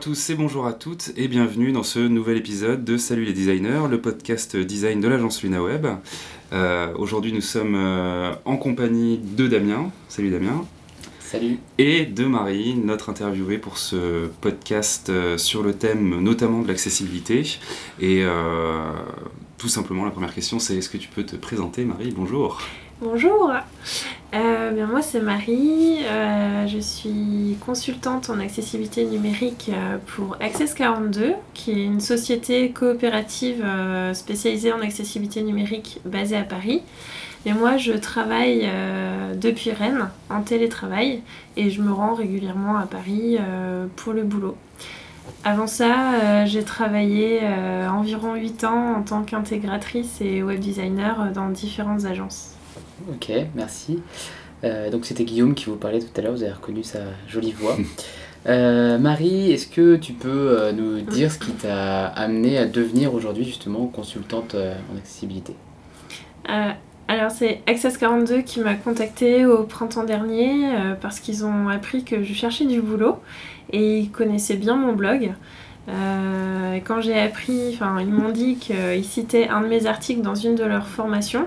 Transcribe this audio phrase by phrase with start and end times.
[0.00, 3.82] tous et bonjour à toutes et bienvenue dans ce nouvel épisode de Salut les designers,
[3.90, 5.86] le podcast design de l'agence LunaWeb.
[6.54, 9.90] Euh, Aujourd'hui nous sommes euh, en compagnie de Damien.
[10.08, 10.64] Salut Damien.
[11.18, 11.58] Salut.
[11.76, 17.42] Et de Marie, notre interviewée pour ce podcast euh, sur le thème notamment de l'accessibilité.
[18.00, 18.92] Et euh,
[19.58, 22.10] tout simplement la première question c'est est-ce que tu peux te présenter Marie?
[22.16, 22.62] Bonjour.
[23.02, 23.50] Bonjour,
[24.34, 30.74] euh, bien moi c'est Marie, euh, je suis consultante en accessibilité numérique euh, pour Access
[30.74, 33.64] 42, qui est une société coopérative
[34.12, 36.82] spécialisée en accessibilité numérique basée à Paris.
[37.46, 38.68] Et moi je travaille
[39.34, 41.22] depuis Rennes en télétravail
[41.56, 43.38] et je me rends régulièrement à Paris
[43.96, 44.58] pour le boulot.
[45.44, 47.40] Avant ça, j'ai travaillé
[47.88, 52.49] environ 8 ans en tant qu'intégratrice et web designer dans différentes agences.
[53.08, 54.00] Ok, merci.
[54.64, 57.52] Euh, donc c'était Guillaume qui vous parlait tout à l'heure, vous avez reconnu sa jolie
[57.52, 57.76] voix.
[58.46, 63.12] Euh, Marie, est-ce que tu peux euh, nous dire ce qui t'a amené à devenir
[63.12, 65.54] aujourd'hui justement consultante en accessibilité?
[66.48, 66.70] Euh,
[67.06, 72.22] alors c'est Access 42 qui m'a contacté au printemps dernier parce qu'ils ont appris que
[72.22, 73.18] je cherchais du boulot
[73.74, 75.34] et ils connaissaient bien mon blog.
[75.86, 80.54] Quand j'ai appris, enfin ils m'ont dit qu'ils citaient un de mes articles dans une
[80.54, 81.46] de leurs formations,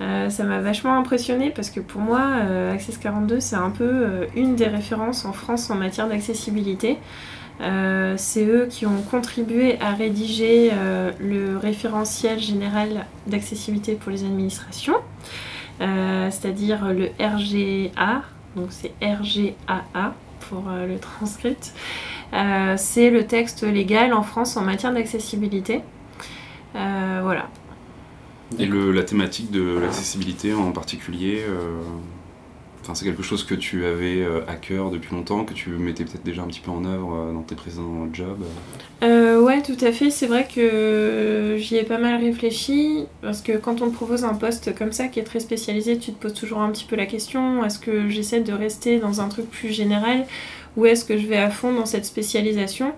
[0.00, 3.84] euh, ça m'a vachement impressionnée parce que pour moi euh, Access 42 c'est un peu
[3.84, 6.98] euh, une des références en France en matière d'accessibilité.
[8.16, 10.72] C'est eux qui ont contribué à rédiger
[11.20, 14.96] le référentiel général d'accessibilité pour les administrations,
[15.78, 18.22] c'est-à-dire le RGA,
[18.56, 21.72] donc c'est RGAA pour le transcript.
[22.76, 25.80] C'est le texte légal en France en matière d'accessibilité.
[26.72, 27.46] Voilà.
[28.58, 31.80] Et le, la thématique de l'accessibilité en particulier, euh,
[32.92, 36.24] c'est quelque chose que tu avais euh, à cœur depuis longtemps, que tu mettais peut-être
[36.24, 38.44] déjà un petit peu en œuvre euh, dans tes précédents jobs?
[39.02, 40.10] Euh, ouais, tout à fait.
[40.10, 44.34] C'est vrai que j'y ai pas mal réfléchi parce que quand on te propose un
[44.34, 47.06] poste comme ça qui est très spécialisé, tu te poses toujours un petit peu la
[47.06, 50.26] question est-ce que j'essaie de rester dans un truc plus général
[50.76, 52.92] ou est-ce que je vais à fond dans cette spécialisation?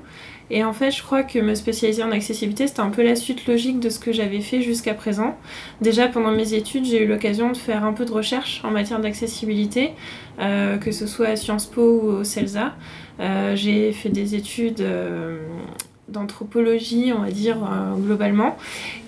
[0.51, 3.47] Et en fait, je crois que me spécialiser en accessibilité, c'était un peu la suite
[3.47, 5.37] logique de ce que j'avais fait jusqu'à présent.
[5.81, 9.01] Déjà, pendant mes études, j'ai eu l'occasion de faire un peu de recherche en matière
[9.01, 9.91] d'accessibilité,
[10.39, 12.75] euh, que ce soit à Sciences Po ou au CELSA.
[13.19, 15.41] Euh, j'ai fait des études euh,
[16.09, 17.57] d'anthropologie, on va dire,
[17.99, 18.57] globalement.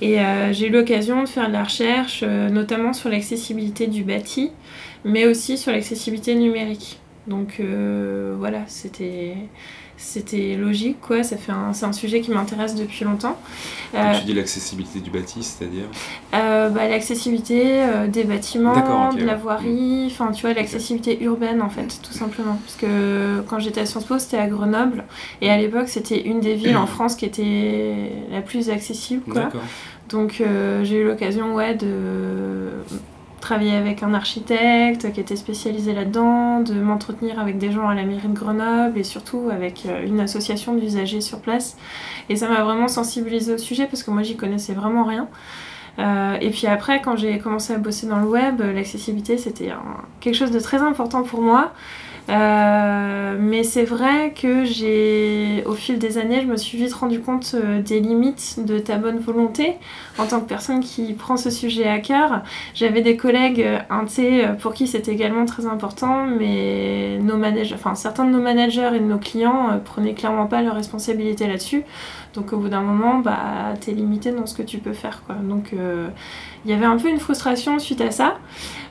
[0.03, 0.17] Et
[0.51, 4.51] j'ai eu l'occasion de faire de la recherche, notamment sur l'accessibilité du bâti,
[5.05, 6.99] mais aussi sur l'accessibilité numérique.
[7.29, 9.37] Donc voilà, c'était
[9.99, 13.37] c'était logique quoi, ça fait un, c'est un sujet qui m'intéresse depuis longtemps.
[13.93, 15.85] Quand Euh, tu dis l'accessibilité du bâti, c'est-à-dire
[16.35, 21.69] euh, bah, l'accessibilité euh, des bâtiments, de la voirie, enfin tu vois l'accessibilité urbaine en
[21.69, 22.59] fait, tout simplement.
[22.65, 25.05] Parce que quand j'étais à Sciences Po, c'était à Grenoble,
[25.43, 29.43] et à l'époque c'était une des villes en France qui était la plus accessible quoi.
[29.43, 29.63] D'accord.
[30.09, 32.71] Donc euh, j'ai eu l'occasion ouais, de
[33.49, 38.03] travailler avec un architecte qui était spécialisé là-dedans, de m'entretenir avec des gens à la
[38.03, 41.79] mairie de Grenoble et surtout avec euh, une association d'usagers sur place.
[42.29, 45.29] Et ça m'a vraiment sensibilisée au sujet parce que moi j'y connaissais vraiment rien.
[45.99, 49.73] Euh, et puis après, quand j'ai commencé à bosser dans le web, euh, l'accessibilité c'était
[50.21, 51.73] quelque chose de très important pour moi.
[52.29, 57.21] Euh, mais c'est vrai que j'ai, au fil des années, je me suis vite rendu
[57.21, 59.77] compte euh, des limites de ta bonne volonté
[60.19, 62.43] en tant que personne qui prend ce sujet à cœur.
[62.75, 67.75] J'avais des collègues euh, intés euh, pour qui c'était également très important, mais nos managers,
[67.75, 71.85] enfin certains de nos managers et de nos clients prenaient clairement pas leur responsabilité là-dessus.
[72.35, 75.23] Donc au bout d'un moment, bah t'es limité dans ce que tu peux faire.
[75.43, 78.37] Donc il y avait un peu une frustration suite à ça.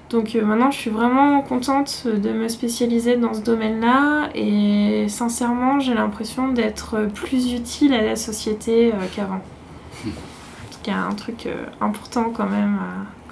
[0.10, 5.80] Donc euh, maintenant, je suis vraiment contente de me spécialiser dans ce domaine-là et sincèrement,
[5.80, 9.42] j'ai l'impression d'être plus utile à la société euh, qu'avant.
[10.72, 12.80] Ce qui est un truc euh, important quand même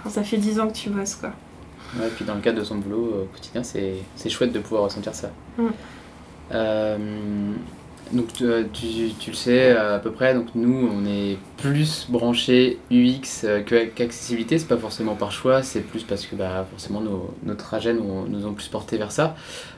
[0.04, 1.32] quand ça fait 10 ans que tu bosses, quoi.
[1.98, 4.84] Ouais, puis dans le cadre de son boulot au quotidien, c'est c'est chouette de pouvoir
[4.84, 5.30] ressentir ça.
[5.58, 5.68] Mm.
[8.14, 11.38] Euh, donc tu, tu- tu le sais euh, à peu près, donc nous on est
[11.58, 16.66] plus branché UX euh, qu'accessibilité, c'est pas forcément par choix, c'est plus parce que bah,
[16.70, 19.36] forcément nos, nos trajets nous, nous ont plus porté vers ça.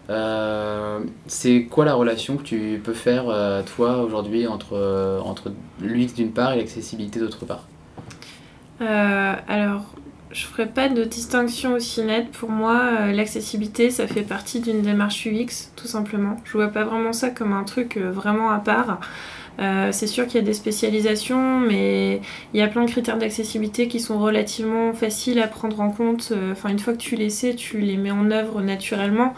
[0.10, 5.52] Euh, c'est quoi la relation que tu peux faire euh, toi aujourd'hui entre, euh, entre
[5.82, 7.68] l'UX d'une part et l'accessibilité d'autre part?
[8.82, 9.86] Euh, alors,
[10.32, 12.32] je ferai pas de distinction aussi nette.
[12.32, 16.38] Pour moi, euh, l'accessibilité, ça fait partie d'une démarche UX, tout simplement.
[16.46, 19.00] Je vois pas vraiment ça comme un truc euh, vraiment à part.
[19.60, 22.22] Euh, c'est sûr qu'il y a des spécialisations, mais
[22.54, 26.30] il y a plein de critères d'accessibilité qui sont relativement faciles à prendre en compte.
[26.32, 29.34] Euh, enfin, une fois que tu les sais, tu les mets en œuvre naturellement.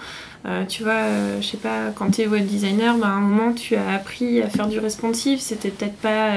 [0.46, 1.04] Euh, tu vois,
[1.42, 4.42] je sais pas, quand tu es web designer, bah, à un moment tu as appris
[4.42, 6.32] à faire du responsive, c'était peut-être pas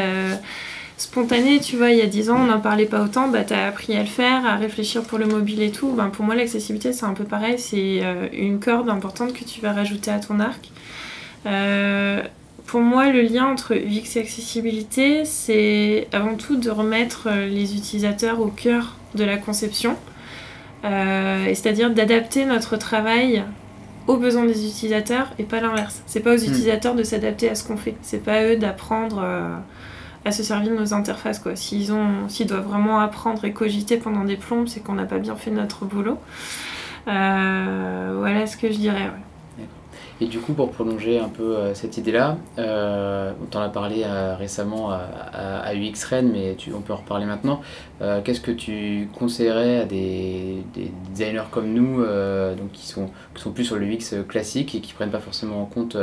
[1.03, 3.55] spontané, tu vois, il y a 10 ans, on n'en parlait pas autant, bah, tu
[3.55, 5.93] as appris à le faire, à réfléchir pour le mobile et tout.
[5.93, 8.03] Ben, pour moi, l'accessibilité, c'est un peu pareil, c'est
[8.33, 10.71] une corde importante que tu vas rajouter à ton arc.
[11.47, 12.23] Euh,
[12.67, 17.75] pour moi, le lien entre UX et accessibilité, c'est avant tout de remettre euh, les
[17.77, 19.97] utilisateurs au cœur de la conception,
[20.85, 23.45] euh, c'est-à-dire d'adapter notre travail
[24.07, 26.03] aux besoins des utilisateurs et pas l'inverse.
[26.07, 26.51] C'est pas aux hmm.
[26.51, 29.55] utilisateurs de s'adapter à ce qu'on fait, c'est pas à eux d'apprendre euh,
[30.25, 31.39] à se servir de nos interfaces.
[31.39, 31.57] Quoi.
[31.57, 35.19] S'ils, ont, s'ils doivent vraiment apprendre et cogiter pendant des plombes, c'est qu'on n'a pas
[35.19, 36.19] bien fait notre boulot.
[37.07, 39.11] voilà ce que je dirais.
[40.23, 44.05] Et du coup, pour prolonger un peu euh, cette idée-là, euh, on t'en a parlé
[44.05, 47.61] euh, récemment à, UX Rennes, mais on peut en reparler maintenant.
[48.25, 50.63] Qu'est-ce que tu conseillerais à des,
[51.11, 54.93] designers comme nous, donc qui, sont, qui sont plus sur le UX classique et qui
[54.93, 55.97] prennent pas forcément en compte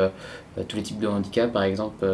[0.68, 2.06] tous les types de handicap, par exemple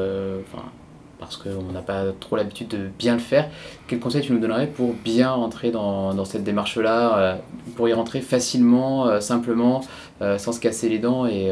[1.19, 3.49] parce qu'on n'a pas trop l'habitude de bien le faire.
[3.87, 7.35] Quel conseil tu nous donnerais pour bien rentrer dans, cette démarche-là, euh,
[7.75, 9.81] pour y rentrer facilement, euh, simplement,
[10.21, 11.51] euh, sans se casser les dents et,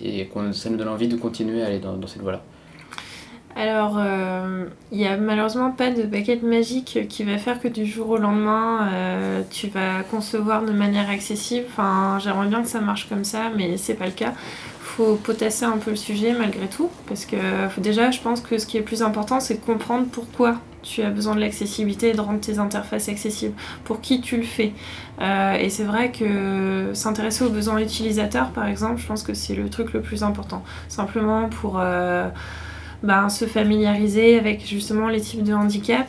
[0.00, 2.42] que ça nous donne envie de continuer à aller dans cette voie-là?
[3.58, 4.00] Alors,
[4.92, 8.16] il n'y a malheureusement pas de baguette magique qui va faire que du jour au
[8.16, 8.88] lendemain,
[9.50, 11.66] tu vas concevoir de manière accessible.
[11.68, 14.32] Enfin, j'aimerais bien que ça marche comme ça, mais c'est pas le cas
[14.98, 16.90] faut potasser un peu le sujet malgré tout.
[17.06, 17.36] Parce que
[17.80, 21.10] déjà, je pense que ce qui est plus important, c'est de comprendre pourquoi tu as
[21.10, 23.54] besoin de l'accessibilité de rendre tes interfaces accessibles.
[23.84, 24.72] Pour qui tu le fais.
[25.20, 29.54] Euh, et c'est vrai que s'intéresser aux besoins utilisateurs, par exemple, je pense que c'est
[29.54, 30.64] le truc le plus important.
[30.88, 32.28] Simplement pour euh,
[33.02, 36.08] ben, se familiariser avec justement les types de handicap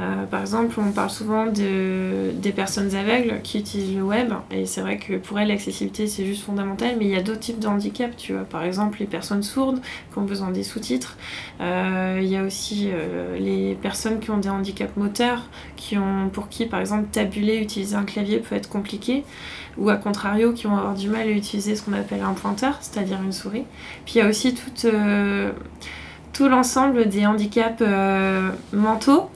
[0.00, 4.64] euh, par exemple, on parle souvent de, des personnes aveugles qui utilisent le web, et
[4.64, 7.58] c'est vrai que pour elles, l'accessibilité c'est juste fondamental, mais il y a d'autres types
[7.58, 8.44] de handicaps, tu vois.
[8.44, 9.80] Par exemple, les personnes sourdes
[10.12, 11.16] qui ont besoin des sous-titres.
[11.60, 16.30] Euh, il y a aussi euh, les personnes qui ont des handicaps moteurs, qui ont,
[16.32, 19.24] pour qui, par exemple, tabuler, utiliser un clavier peut être compliqué,
[19.76, 22.78] ou à contrario, qui vont avoir du mal à utiliser ce qu'on appelle un pointeur,
[22.80, 23.64] c'est-à-dire une souris.
[24.06, 24.88] Puis il y a aussi tout,
[26.32, 27.82] tout l'ensemble des handicaps
[28.72, 29.30] mentaux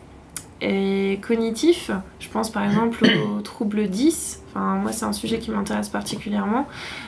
[0.60, 1.90] et cognitif.
[2.18, 3.04] Je pense par exemple
[3.38, 4.42] au trouble 10.
[4.50, 6.66] Enfin, moi, c'est un sujet qui m'intéresse particulièrement.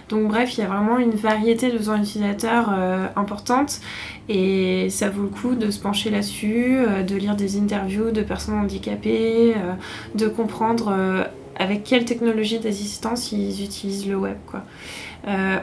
[0.08, 3.80] Donc, bref, il y a vraiment une variété de besoins utilisateurs euh, importante
[4.28, 8.22] et ça vaut le coup de se pencher là-dessus, euh, de lire des interviews de
[8.22, 9.72] personnes handicapées, euh,
[10.14, 11.26] de comprendre
[11.58, 14.36] avec quelle technologie d'assistance ils utilisent le web.
[14.46, 14.62] Quoi.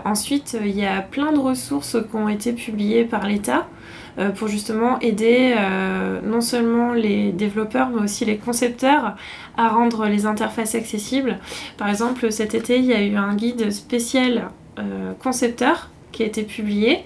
[0.04, 3.68] ensuite, il y a plein de ressources qui ont été publiées par l'État.
[4.18, 9.18] Euh, pour justement aider euh, non seulement les développeurs mais aussi les concepteurs
[9.58, 11.38] à rendre les interfaces accessibles.
[11.78, 16.28] Par exemple, cet été, il y a eu un guide spécial euh, concepteur qui a
[16.28, 17.04] été publié.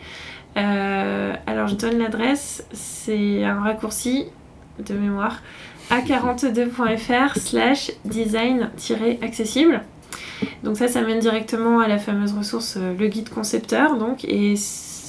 [0.56, 4.26] alors je donne l'adresse, c'est un raccourci
[4.78, 5.42] de mémoire
[5.90, 9.82] a42.fr slash design-accessible.
[10.64, 13.98] Donc ça, ça mène directement à la fameuse ressource, le guide concepteur.
[13.98, 14.56] Donc, et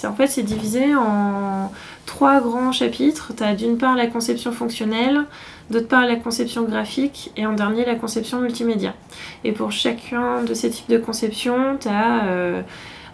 [0.06, 1.72] en fait, c'est divisé en
[2.06, 3.32] trois grands chapitres.
[3.36, 5.24] Tu as d'une part la conception fonctionnelle,
[5.70, 8.94] d'autre part la conception graphique et en dernier la conception multimédia.
[9.44, 12.62] Et pour chacun de ces types de conception, tu as, euh,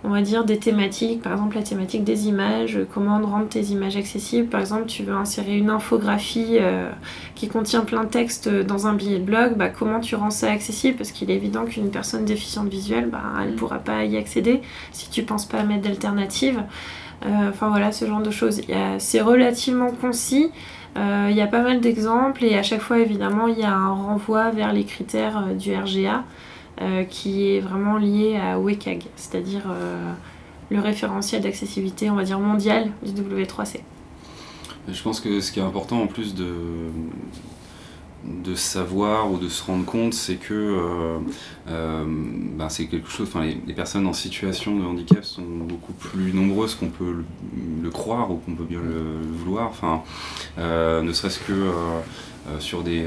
[0.07, 1.21] on va dire, des thématiques.
[1.21, 4.49] Par exemple, la thématique des images, comment rendre tes images accessibles.
[4.49, 6.91] Par exemple, tu veux insérer une infographie euh,
[7.35, 10.51] qui contient plein de textes dans un billet de blog, bah, comment tu rends ça
[10.51, 10.97] accessible?
[10.97, 13.57] Parce qu'il est évident qu'une personne déficiente visuelle, bah, elle ne mm.
[13.57, 16.63] pourra pas y accéder si tu penses pas à mettre d'alternative.
[17.25, 18.61] Euh, enfin voilà, ce genre de choses.
[18.99, 20.51] C'est relativement concis.
[20.97, 23.73] Euh, il y a pas mal d'exemples et à chaque fois évidemment il y a
[23.73, 26.25] un renvoi vers les critères euh, du RGA
[27.09, 29.63] qui est vraiment lié à WCAG, c'est-à-dire
[30.71, 33.81] le référentiel d'accessibilité on va dire mondial du W3C.
[34.89, 36.55] Je pense que ce qui est important en plus de,
[38.25, 41.19] de savoir ou de se rendre compte, c'est que euh,
[41.69, 43.29] euh, ben, c'est quelque chose.
[43.29, 47.25] Enfin, les, personnes en situation de handicap sont beaucoup plus nombreuses qu'on peut
[47.83, 49.69] le, croire ou qu'on peut bien le, vouloir.
[49.69, 50.03] Enfin,
[50.59, 51.71] euh, ne serait-ce que
[52.61, 53.05] sur des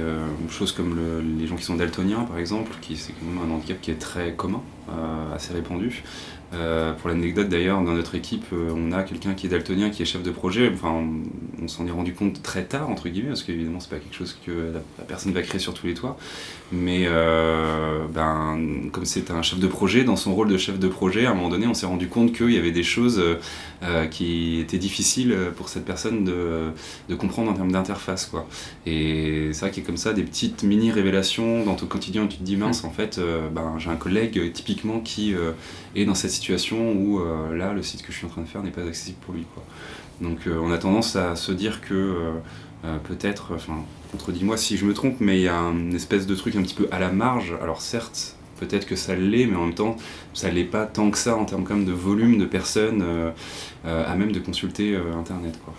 [0.50, 1.00] choses comme
[1.40, 4.00] les gens qui sont daltoniens, par exemple, qui c'est quand même un handicap qui est
[4.00, 4.62] très commun,
[5.34, 6.04] assez répandu.
[6.52, 10.02] Euh, pour l'anecdote d'ailleurs, dans notre équipe, euh, on a quelqu'un qui est daltonien, qui
[10.02, 10.72] est chef de projet.
[10.74, 14.00] Enfin, on, on s'en est rendu compte très tard, entre guillemets, parce qu'évidemment, c'est pas
[14.00, 16.18] quelque chose que la, la, personne va créer sur tous les toits.
[16.72, 20.88] Mais euh, ben, comme c'est un chef de projet, dans son rôle de chef de
[20.88, 23.22] projet, à un moment donné, on s'est rendu compte qu'il y avait des choses
[24.12, 26.70] qui étaient difficiles pour cette personne de,
[27.08, 28.26] de comprendre en termes d'interface.
[28.26, 28.48] Quoi.
[28.86, 32.28] Et c'est vrai qu'il y a comme ça des petites mini-révélations dans ton quotidien où
[32.28, 33.20] tu te dis, mince, en fait,
[33.54, 35.34] ben, j'ai un collègue typiquement qui
[35.96, 38.48] est dans cette situation où euh, là, le site que je suis en train de
[38.48, 39.46] faire n'est pas accessible pour lui.
[39.54, 39.64] Quoi.
[40.22, 41.94] Donc euh, on a tendance à se dire que
[42.86, 46.36] euh, peut-être, enfin, contredis-moi si je me trompe, mais il y a une espèce de
[46.36, 47.54] truc un petit peu à la marge.
[47.62, 49.98] Alors certes, peut-être que ça l'est, mais en même temps,
[50.34, 53.04] ça l'est pas tant que ça en termes quand même de volume de personnes
[53.86, 55.58] à même de consulter Internet.
[55.64, 55.74] Quoi.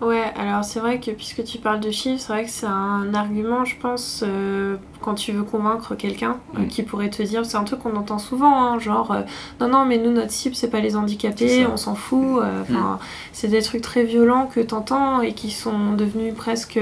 [0.00, 3.12] Ouais, alors c'est vrai que puisque tu parles de chiffres, c'est vrai que c'est un
[3.14, 6.68] argument, je pense, euh, quand tu veux convaincre quelqu'un euh, Mm.
[6.68, 9.22] qui pourrait te dire, c'est un truc qu'on entend souvent, hein, genre euh,
[9.60, 12.42] non, non, mais nous, notre cible, c'est pas les handicapés, on s'en fout.
[12.62, 13.00] Enfin,
[13.32, 16.78] c'est des trucs très violents que t'entends et qui sont devenus presque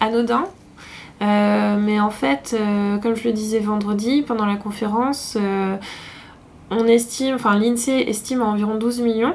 [0.00, 0.46] anodins.
[1.20, 2.56] Mais en fait,
[3.02, 5.36] comme je le disais vendredi pendant la conférence,
[6.70, 9.34] on estime, enfin l'INSEE estime à environ 12 millions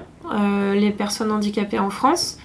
[0.74, 2.38] les personnes handicapées en France.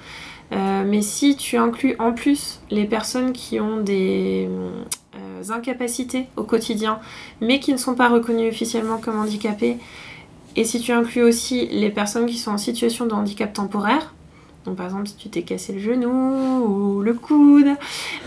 [0.53, 4.49] Euh, mais si tu inclus en plus les personnes qui ont des
[5.17, 6.99] euh, incapacités au quotidien,
[7.41, 9.79] mais qui ne sont pas reconnues officiellement comme handicapées,
[10.55, 14.13] et si tu inclus aussi les personnes qui sont en situation de handicap temporaire,
[14.65, 17.71] donc par exemple si tu t'es cassé le genou ou le coude,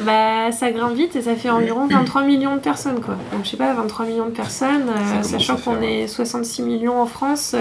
[0.02, 3.16] bah ça grimpe vite et ça fait environ 23 millions de personnes quoi.
[3.32, 7.06] Donc je sais pas, 23 millions de personnes, euh, sachant qu'on est 66 millions en
[7.06, 7.56] France,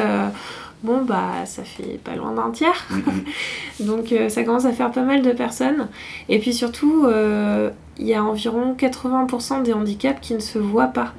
[0.84, 2.86] bon bah ça fait pas loin d'un tiers.
[2.90, 3.24] Mm, mm.
[3.86, 5.88] Donc euh, ça commence à faire pas mal de personnes.
[6.28, 10.86] Et puis surtout, euh, il y a environ 80% des handicaps qui ne se voient
[10.86, 11.12] pas.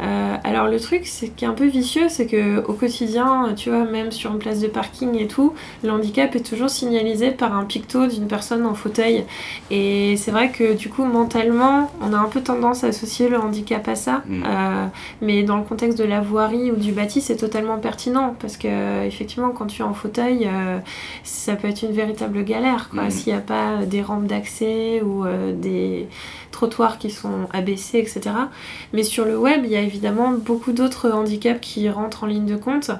[0.00, 3.70] Euh, alors le truc, c'est qui est un peu vicieux, c'est que au quotidien, tu
[3.70, 7.56] vois, même sur une place de parking et tout, le handicap est toujours signalisé par
[7.56, 9.24] un picto d'une personne en fauteuil.
[9.70, 13.38] Et c'est vrai que du coup, mentalement, on a un peu tendance à associer le
[13.38, 14.22] handicap à ça.
[14.26, 14.42] Mm.
[14.46, 14.86] Euh,
[15.22, 19.04] mais dans le contexte de la voirie ou du bâti, c'est totalement pertinent parce que
[19.04, 20.78] effectivement, quand tu es en fauteuil, euh,
[21.22, 23.10] ça peut être une véritable galère quoi, Mhm.
[23.10, 25.24] s'il n'y a pas des rampes d'accès ou
[25.54, 26.08] des
[26.54, 28.30] trottoirs qui sont abaissés, etc.
[28.92, 32.46] Mais sur le web, il y a évidemment beaucoup d'autres handicaps qui rentrent en ligne
[32.46, 32.90] de compte.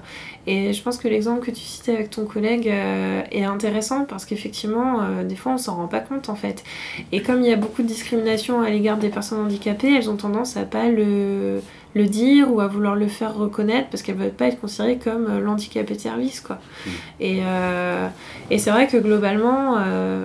[0.46, 4.24] Et je pense que l'exemple que tu citais avec ton collègue euh, est intéressant parce
[4.26, 6.64] qu'effectivement, euh, des fois, on s'en rend pas compte en fait.
[7.12, 10.16] Et comme il y a beaucoup de discrimination à l'égard des personnes handicapées, elles ont
[10.16, 11.62] tendance à pas le,
[11.94, 15.26] le dire ou à vouloir le faire reconnaître parce qu'elles veulent pas être considérées comme
[15.30, 16.56] euh, l'handicapé de service quoi.
[16.56, 16.90] Mm.
[17.20, 18.08] Et, euh,
[18.50, 19.78] et c'est vrai que globalement,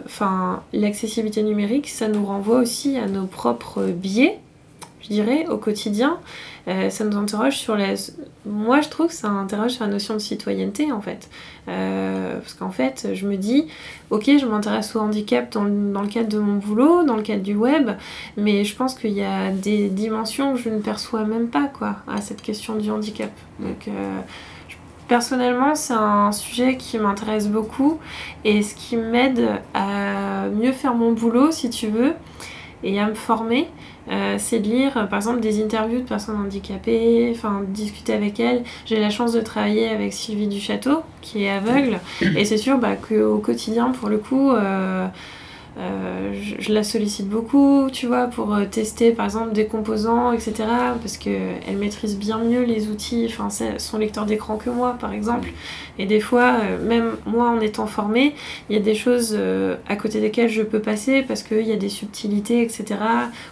[0.05, 4.37] enfin, l'accessibilité numérique, ça nous renvoie aussi à nos propres biais,
[5.01, 6.17] je dirais, au quotidien.
[6.67, 7.93] Euh, ça nous interroge sur la...
[8.45, 11.29] Moi, je trouve que ça interroge sur la notion de citoyenneté, en fait.
[11.67, 13.67] Euh, parce qu'en fait, je me dis,
[14.09, 17.21] ok, je m'intéresse au handicap dans, le- dans le cadre de mon boulot, dans le
[17.23, 17.91] cadre du web,
[18.37, 21.97] mais je pense qu'il y a des dimensions que je ne perçois même pas, quoi,
[22.07, 23.31] à cette question du handicap.
[23.59, 23.87] Donc...
[23.87, 24.19] euh,
[25.07, 27.97] Personnellement, c'est un sujet qui m'intéresse beaucoup
[28.45, 32.13] et ce qui m'aide à mieux faire mon boulot, si tu veux,
[32.83, 33.67] et à me former,
[34.09, 38.63] euh, c'est de lire par exemple des interviews de personnes handicapées, enfin discuter avec elles.
[38.85, 41.99] J'ai la chance de travailler avec Sylvie Duchâteau, qui est aveugle,
[42.35, 45.07] et c'est sûr bah, qu'au quotidien, pour le coup, euh,
[45.77, 50.53] euh, je, la sollicite beaucoup, tu vois, pour euh, tester par exemple des composants, etc.
[50.99, 55.49] Parce qu'elle maîtrise bien mieux les outils, enfin son lecteur d'écran que moi, par exemple.
[55.97, 58.35] Et des fois, euh, même moi en étant formée,
[58.69, 59.37] il y a des choses
[59.87, 62.99] à côté desquelles je peux passer parce qu'il y a des subtilités, etc.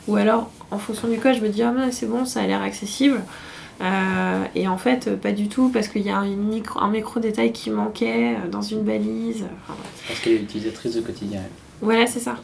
[0.07, 2.47] Ou alors, en fonction du code, je me dis, ah mais c'est bon, ça a
[2.47, 3.21] l'air accessible.
[4.55, 7.69] Et en fait, pas du tout, parce qu'il y a une micro, un micro-détail qui
[7.69, 9.45] manquait dans une balise.
[10.07, 11.41] Parce qu'elle est utilisatrice de quotidien.
[11.81, 12.35] Voilà, c'est ça.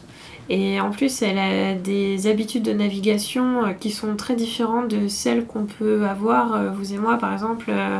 [0.50, 5.08] Et en plus, elle a des habitudes de navigation euh, qui sont très différentes de
[5.08, 7.66] celles qu'on peut avoir, euh, vous et moi, par exemple.
[7.68, 7.98] euh,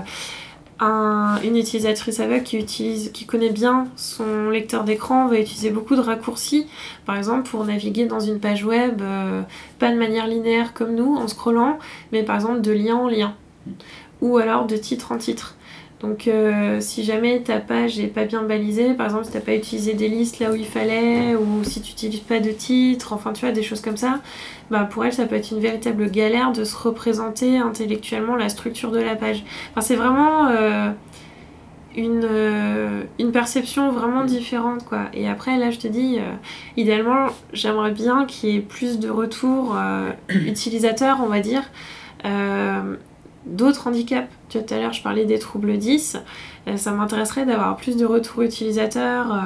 [0.80, 5.94] un- une utilisatrice aveugle qui, utilise, qui connaît bien son lecteur d'écran va utiliser beaucoup
[5.94, 6.66] de raccourcis,
[7.06, 9.00] par exemple pour naviguer dans une page web,
[9.78, 11.78] pas de manière linéaire comme nous, en scrollant,
[12.12, 13.34] mais par exemple de lien en lien,
[14.20, 15.54] ou alors de titre en titre.
[16.04, 19.42] Donc euh, si jamais ta page n'est pas bien balisée, par exemple si tu n'as
[19.42, 23.14] pas utilisé des listes là où il fallait, ou si tu n'utilises pas de titre,
[23.14, 24.20] enfin tu vois, des choses comme ça,
[24.70, 28.90] bah, pour elle ça peut être une véritable galère de se représenter intellectuellement la structure
[28.90, 29.44] de la page.
[29.70, 30.90] Enfin c'est vraiment euh,
[31.96, 35.04] une, euh, une perception vraiment différente quoi.
[35.14, 36.18] Et après là je te dis,
[36.76, 39.74] idéalement j'aimerais bien qu'il y ait plus de retours
[40.28, 41.62] utilisateurs on va dire.
[43.46, 44.28] Euh, d'autres handicaps.
[44.48, 46.18] Tu vois, tout à l'heure, je parlais des troubles 10.
[46.76, 49.38] ça m'intéresserait d'avoir plus de retours utilisateurs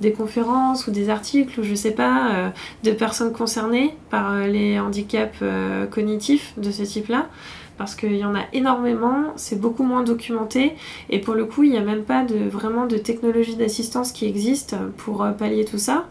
[0.00, 2.52] des conférences ou des articles ou je sais pas,
[2.82, 5.38] de personnes concernées par les handicaps
[5.90, 7.28] cognitifs de ce type-là
[7.82, 10.76] parce qu'il y en a énormément, c'est beaucoup moins documenté
[11.10, 14.26] et pour le coup il n'y a même pas de, vraiment de technologie d'assistance qui
[14.26, 16.06] existe pour euh, pallier tout ça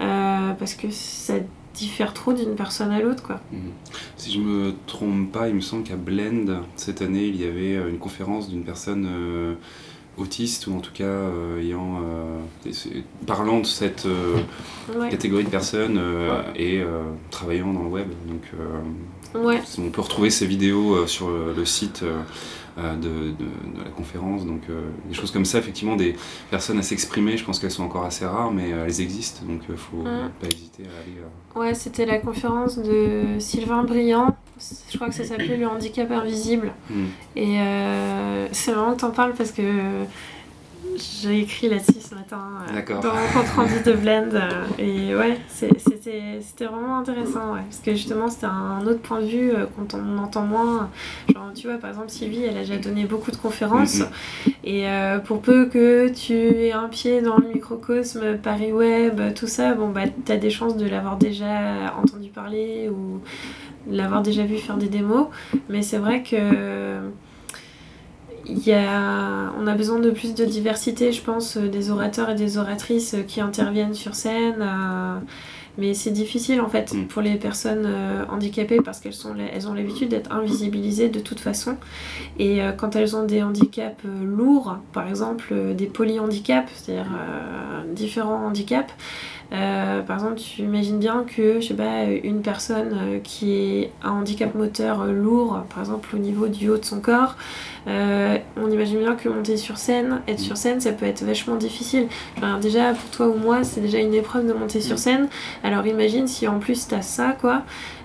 [0.00, 1.34] euh, parce que ça
[1.74, 3.40] diffère trop d'une personne à l'autre quoi.
[3.52, 3.72] Mhm.
[4.16, 7.76] Si je me trompe pas, il me semble qu'à Blend cette année il y avait
[7.76, 9.08] euh, une conférence d'une personne
[10.16, 11.20] autiste ou en tout cas
[11.58, 12.00] ayant
[13.26, 14.06] parlant de cette
[15.10, 16.00] catégorie de personnes
[16.54, 16.84] et
[17.30, 18.42] travaillant dans le web donc
[19.34, 22.20] on peut retrouver ces vidéos euh, sur le, site euh,
[22.78, 23.34] euh, de,
[23.82, 24.46] la conférence.
[24.46, 24.62] Donc
[25.08, 26.16] des choses comme ça, effectivement, des
[26.50, 29.72] personnes à s'exprimer, je pense qu'elles sont encore assez rares, mais elles existent, donc il
[29.72, 30.30] ne faut mm.
[30.40, 31.66] pas hésiter à aller.
[31.68, 34.36] Ouais, c'était la conférence de Sylvain Briand.
[34.90, 36.72] Je crois que ça s'appelait Le handicap invisible.
[36.90, 37.04] Mm.
[37.36, 37.58] Et
[38.52, 39.62] c'est vraiment que tu en parles parce que
[40.96, 42.40] j'ai écrit là-dessus ce matin
[42.72, 44.34] euh, dans mon compte rendu de Blend.
[44.34, 45.38] Euh, et ouais,
[46.40, 47.54] c'était vraiment intéressant.
[47.54, 50.90] Ouais, parce que justement, c'était un autre point de vue euh, quand on entend moins.
[51.32, 54.00] Genre, tu vois, par exemple, Sylvie, elle a déjà donné beaucoup de conférences.
[54.00, 54.52] Mm-hmm.
[54.64, 54.86] Et
[55.24, 59.90] pour peu que tu aies un pied dans le microcosme, Paris Web, tout ça, bon,
[59.90, 63.20] bah, tu as des chances de l'avoir déjà entendu parler ou
[63.90, 65.26] l'avoir déjà vu faire des démos.
[65.68, 67.02] Mais c'est vrai que
[68.46, 72.34] y a, on a besoin de plus de diversité, je pense, euh, des orateurs et
[72.34, 74.60] des oratrices euh, qui interviennent sur scène.
[74.60, 75.18] Euh,
[75.78, 77.06] mais c'est difficile en fait mm.
[77.06, 77.88] pour les personnes
[78.30, 81.76] handicapées parce qu'elles sont, elles ont l'habitude d'être invisibilisées de toute façon.
[82.38, 87.10] Et quand elles ont des handicaps lourds, par exemple des polyhandicaps, c'est-à-dire
[87.94, 88.92] différents handicaps,
[89.52, 93.92] euh, par exemple, tu imagines bien que, je sais pas, une personne euh, qui est
[94.02, 97.36] un handicap moteur euh, lourd, par exemple au niveau du haut de son corps,
[97.86, 102.08] on imagine bien que monter sur scène, être sur scène, ça peut être vachement difficile.
[102.62, 105.28] déjà, pour toi ou moi, c'est déjà une épreuve de monter sur scène.
[105.62, 107.62] Alors imagine si en plus t'as ça, quoi.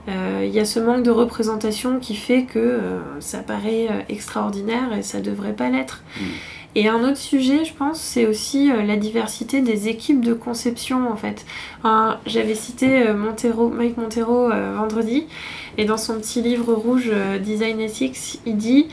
[0.08, 2.80] Il y a ce manque de représentation qui fait que
[3.22, 6.04] ça paraît extraordinaire et ça devrait pas l'être.
[6.20, 6.24] Mm.
[6.76, 11.10] Et un autre sujet, je pense, c'est aussi euh, la diversité des équipes de conception
[11.12, 11.46] en fait.
[12.28, 15.26] J'avais cité euh, Montero, Mike Montero euh, vendredi,
[15.80, 17.12] et dans son petit livre rouge
[17.42, 18.88] Design Ethics, il dit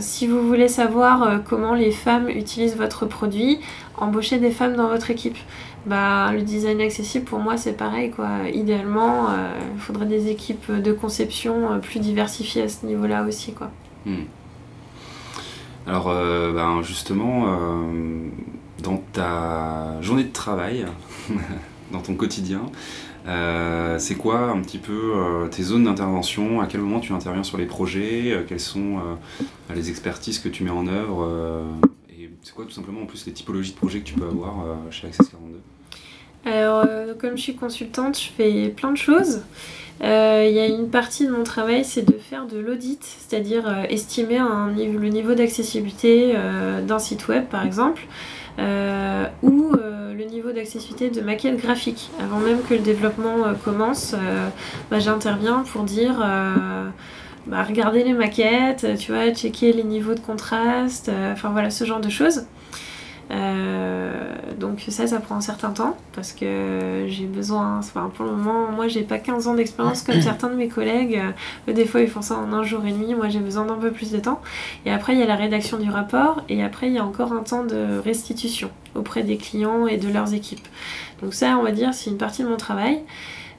[0.00, 3.60] si vous voulez savoir comment les femmes utilisent votre produit,
[3.96, 5.36] embauchez des femmes dans votre équipe.
[5.86, 8.10] Bah, le design accessible, pour moi, c'est pareil.
[8.10, 8.28] Quoi.
[8.52, 9.28] Idéalement,
[9.74, 13.52] il faudrait des équipes de conception plus diversifiées à ce niveau-là aussi.
[13.52, 13.70] Quoi.
[14.04, 14.24] Hmm.
[15.88, 18.28] Alors, euh, ben, justement, euh,
[18.82, 20.84] dans ta journée de travail,
[21.92, 22.60] dans ton quotidien,
[23.26, 25.14] euh, c'est quoi un petit peu
[25.50, 26.60] tes zones d'intervention?
[26.60, 28.44] À quel moment tu interviens sur les projets?
[28.46, 28.98] Quelles sont
[29.74, 31.26] les expertises que tu mets en œuvre?
[32.10, 34.56] Et c'est quoi tout simplement en plus les typologies de projets que tu peux avoir
[34.90, 35.58] chez Access 42
[36.44, 36.86] alors,
[37.18, 39.42] comme je suis consultante, je fais plein de choses.
[40.02, 43.68] Euh, il y a une partie de mon travail, c'est de faire de l'audit, c'est-à-dire
[43.68, 44.38] euh, estimer
[44.76, 48.06] le niveau d'accessibilité euh, d'un site web, par exemple,
[49.42, 52.10] ou le niveau d'accessibilité de maquettes graphiques.
[52.20, 54.14] Avant même que le développement commence,
[54.90, 56.24] bah, j'interviens pour dire...
[57.46, 62.10] Bah, les maquettes, tu vois, checker les niveaux de contraste, enfin voilà, ce genre de
[62.10, 62.42] choses.
[63.30, 68.32] Euh, donc ça, ça prend un certain temps parce que j'ai besoin, enfin pour le
[68.32, 71.20] moment, moi j'ai pas 15 ans d'expérience comme certains de mes collègues.
[71.68, 73.74] Euh, des fois ils font ça en un jour et demi, moi j'ai besoin d'un
[73.74, 74.40] peu plus de temps.
[74.86, 77.32] Et après il y a la rédaction du rapport et après il y a encore
[77.32, 80.66] un temps de restitution auprès des clients et de leurs équipes.
[81.22, 83.00] Donc ça, on va dire, c'est une partie de mon travail.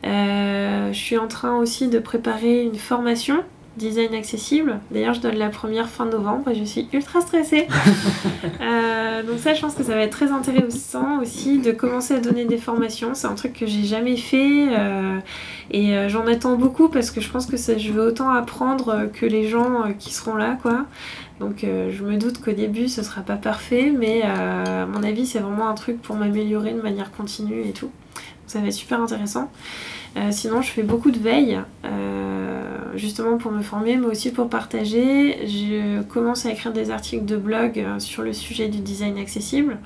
[0.06, 3.44] Euh, je suis en train aussi de préparer une formation
[3.80, 4.80] design accessible.
[4.92, 7.68] D'ailleurs, je donne la première fin novembre et je suis ultra stressée.
[8.62, 12.20] Euh, donc ça, je pense que ça va être très intéressant aussi de commencer à
[12.20, 13.14] donner des formations.
[13.14, 15.18] C'est un truc que j'ai jamais fait euh,
[15.72, 19.26] et euh, j'en attends beaucoup parce que je pense que je veux autant apprendre que
[19.26, 20.86] les gens qui seront là, quoi.
[21.40, 25.40] Donc je me doute qu'au début, ce sera pas parfait, mais à mon avis, c'est
[25.40, 27.88] vraiment un truc pour m'améliorer de manière continue et tout.
[27.88, 29.50] Donc ça va être super intéressant.
[30.32, 31.60] Sinon, je fais beaucoup de veille
[33.00, 35.48] justement pour me former, mais aussi pour partager.
[35.48, 39.78] Je commence à écrire des articles de blog euh, sur le sujet du design accessible.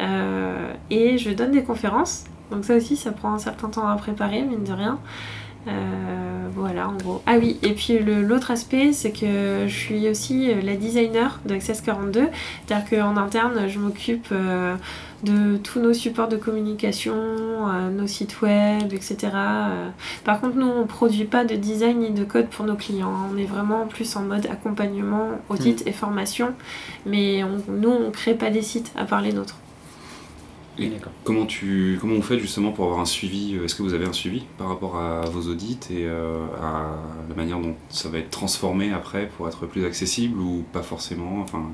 [0.00, 2.24] Euh, et je donne des conférences.
[2.50, 4.98] Donc ça aussi, ça prend un certain temps à préparer, mine de rien.
[6.54, 7.20] voilà, en gros.
[7.26, 12.28] Ah oui, et puis l'autre aspect, c'est que je suis aussi la designer d'Access 42.
[12.66, 14.32] C'est-à-dire qu'en interne, je m'occupe
[15.24, 19.16] de tous nos supports de communication, euh, nos sites web, etc.
[19.34, 19.88] Euh,
[20.24, 23.28] par contre, nous, on ne produit pas de design ni de code pour nos clients.
[23.32, 25.88] On est vraiment plus en mode accompagnement, audit hmm.
[25.88, 26.54] et formation.
[27.06, 29.56] Mais nous, on ne crée pas des sites à part les nôtres.
[30.80, 30.92] Et
[31.24, 34.04] comment, tu, comment vous faites justement pour avoir un suivi euh, Est-ce que vous avez
[34.04, 36.96] un suivi par rapport à vos audits et à
[37.28, 41.40] la manière dont ça va être transformé après pour être plus accessible ou pas forcément?
[41.40, 41.72] Enfin,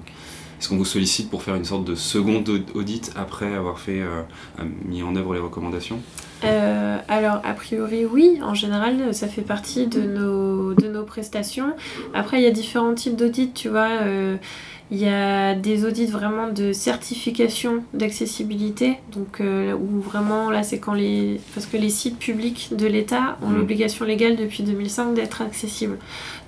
[0.59, 2.43] est-ce qu'on vous sollicite pour faire une sorte de second
[2.75, 4.23] audit après avoir fait, euh,
[4.85, 6.01] mis en œuvre les recommandations?
[6.45, 8.39] Euh, alors, a priori, oui.
[8.43, 11.73] En général, ça fait partie de nos, de nos prestations.
[12.13, 13.89] Après, il y a différents types d'audits, tu vois.
[14.03, 14.37] Euh,
[14.95, 20.79] il y a des audits vraiment de certification d'accessibilité, donc euh, où vraiment là c'est
[20.79, 23.57] quand les parce que les sites publics de l'État ont mmh.
[23.57, 25.99] l'obligation légale depuis 2005 d'être accessibles.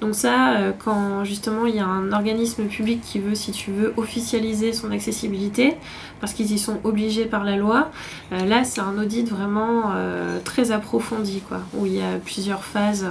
[0.01, 3.73] Donc ça, euh, quand justement il y a un organisme public qui veut, si tu
[3.73, 5.75] veux, officialiser son accessibilité,
[6.21, 7.91] parce qu'ils y sont obligés par la loi,
[8.31, 9.91] euh, là c'est un audit vraiment
[10.45, 13.07] très approfondi, quoi, où il y a plusieurs phases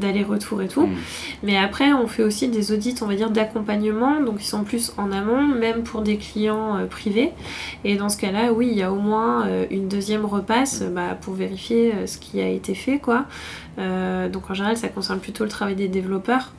[0.00, 0.86] d'aller-retour et tout.
[0.86, 0.96] Mm.
[1.42, 4.92] Mais après, on fait aussi des audits, on va dire, d'accompagnement, donc ils sont plus
[4.96, 7.32] en amont, même pour des clients euh, privés.
[7.84, 11.16] Et dans ce cas-là, oui, il y a au moins euh, une deuxième repasse bah,
[11.20, 13.26] pour vérifier euh, ce qui a été fait, quoi.
[13.76, 16.52] donc en général, ça concerne plutôt le travail des développeurs.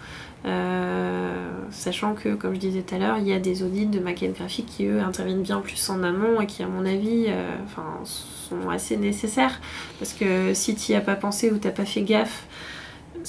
[1.70, 4.38] sachant que, comme je disais tout à l'heure, il y a des audits de maquettes
[4.38, 7.28] graphiques qui, eux, interviennent bien plus en amont et qui, à mon avis,
[8.50, 9.60] sont assez nécessaires.
[10.00, 12.46] Parce que si tu n'y as pas pensé ou tu n'as pas fait gaffe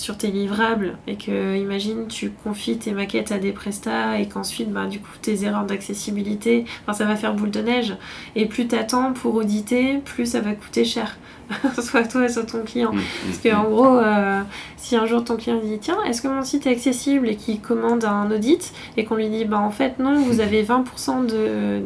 [0.01, 4.71] sur tes livrables et que imagine tu confies tes maquettes à des prestats et qu'ensuite
[4.73, 7.95] bah, du coup tes erreurs d'accessibilité enfin ça va faire boule de neige.
[8.35, 11.19] Et plus t'attends pour auditer plus ça va coûter cher.
[11.83, 12.93] Soit toi soit ton client.
[12.93, 13.73] Mm, mm, parce que en mm.
[13.73, 14.41] gros euh,
[14.79, 17.29] si un jour ton client dit tiens est-ce que mon site est accessible?
[17.29, 20.65] et qu'il commande un audit et qu'on lui dit bah en fait non vous avez
[20.65, 21.83] 20% de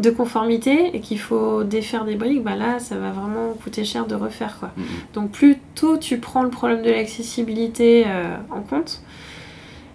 [0.00, 4.06] de conformité et qu'il faut défaire des briques, bah là, ça va vraiment coûter cher
[4.06, 4.56] de refaire.
[4.58, 4.70] Quoi.
[4.76, 5.14] Mm-hmm.
[5.14, 9.02] Donc plus tôt tu prends le problème de l'accessibilité euh, en compte,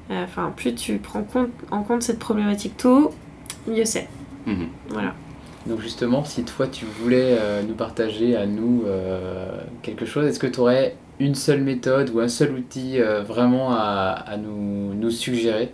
[0.10, 3.12] euh, enfin plus tu prends compte, en compte cette problématique tôt,
[3.68, 4.08] mieux c'est.
[4.48, 4.68] Mm-hmm.
[4.90, 5.14] Voilà.
[5.66, 8.86] Donc justement, si toi tu voulais euh, nous partager à nous
[9.82, 14.24] quelque chose, est-ce que tu aurais une seule méthode ou un seul outil vraiment à,
[14.26, 15.74] à nous, nous suggérer?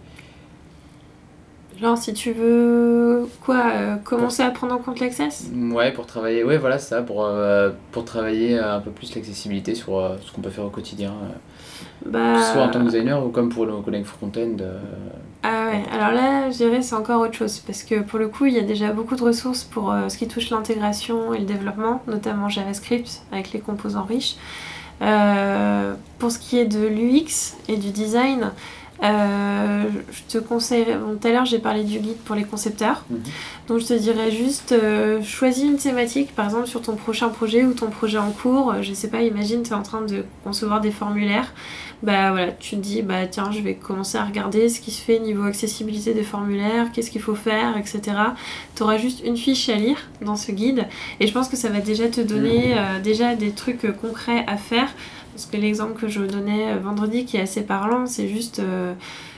[1.81, 6.43] Genre, si tu veux quoi euh, Commencer à prendre en compte l'access Ouais, pour travailler,
[6.43, 10.41] ouais, voilà ça, pour, euh, pour travailler un peu plus l'accessibilité sur euh, ce qu'on
[10.41, 11.13] peut faire au quotidien.
[12.05, 12.41] Bah...
[12.53, 14.55] Soit en tant que designer ou comme pour nos collègues front-end.
[15.43, 18.45] Ah ouais, alors là, je dirais c'est encore autre chose parce que pour le coup,
[18.45, 22.01] il y a déjà beaucoup de ressources pour ce qui touche l'intégration et le développement,
[22.07, 24.37] notamment JavaScript avec les composants riches.
[24.99, 28.51] pour ce qui est de l'UX et du design,
[29.03, 33.19] euh, je te conseille, tout à l'heure j'ai parlé du guide pour les concepteurs, mhm.
[33.67, 37.65] donc je te dirais juste euh, choisis une thématique, par exemple sur ton prochain projet
[37.65, 40.79] ou ton projet en cours, je sais pas, imagine tu es en train de concevoir
[40.79, 41.51] des formulaires,
[42.03, 45.01] bah voilà, tu te dis bah tiens je vais commencer à regarder ce qui se
[45.01, 48.01] fait niveau accessibilité des formulaires, qu'est-ce qu'il faut faire, etc.
[48.75, 50.87] Tu auras juste une fiche à lire dans ce guide
[51.19, 52.77] et je pense que ça va déjà te donner mhm.
[52.77, 54.93] euh, déjà des trucs concrets à faire
[55.35, 58.93] parce que l'exemple que je donnais euh, vendredi qui est assez parlant, c'est juste euh,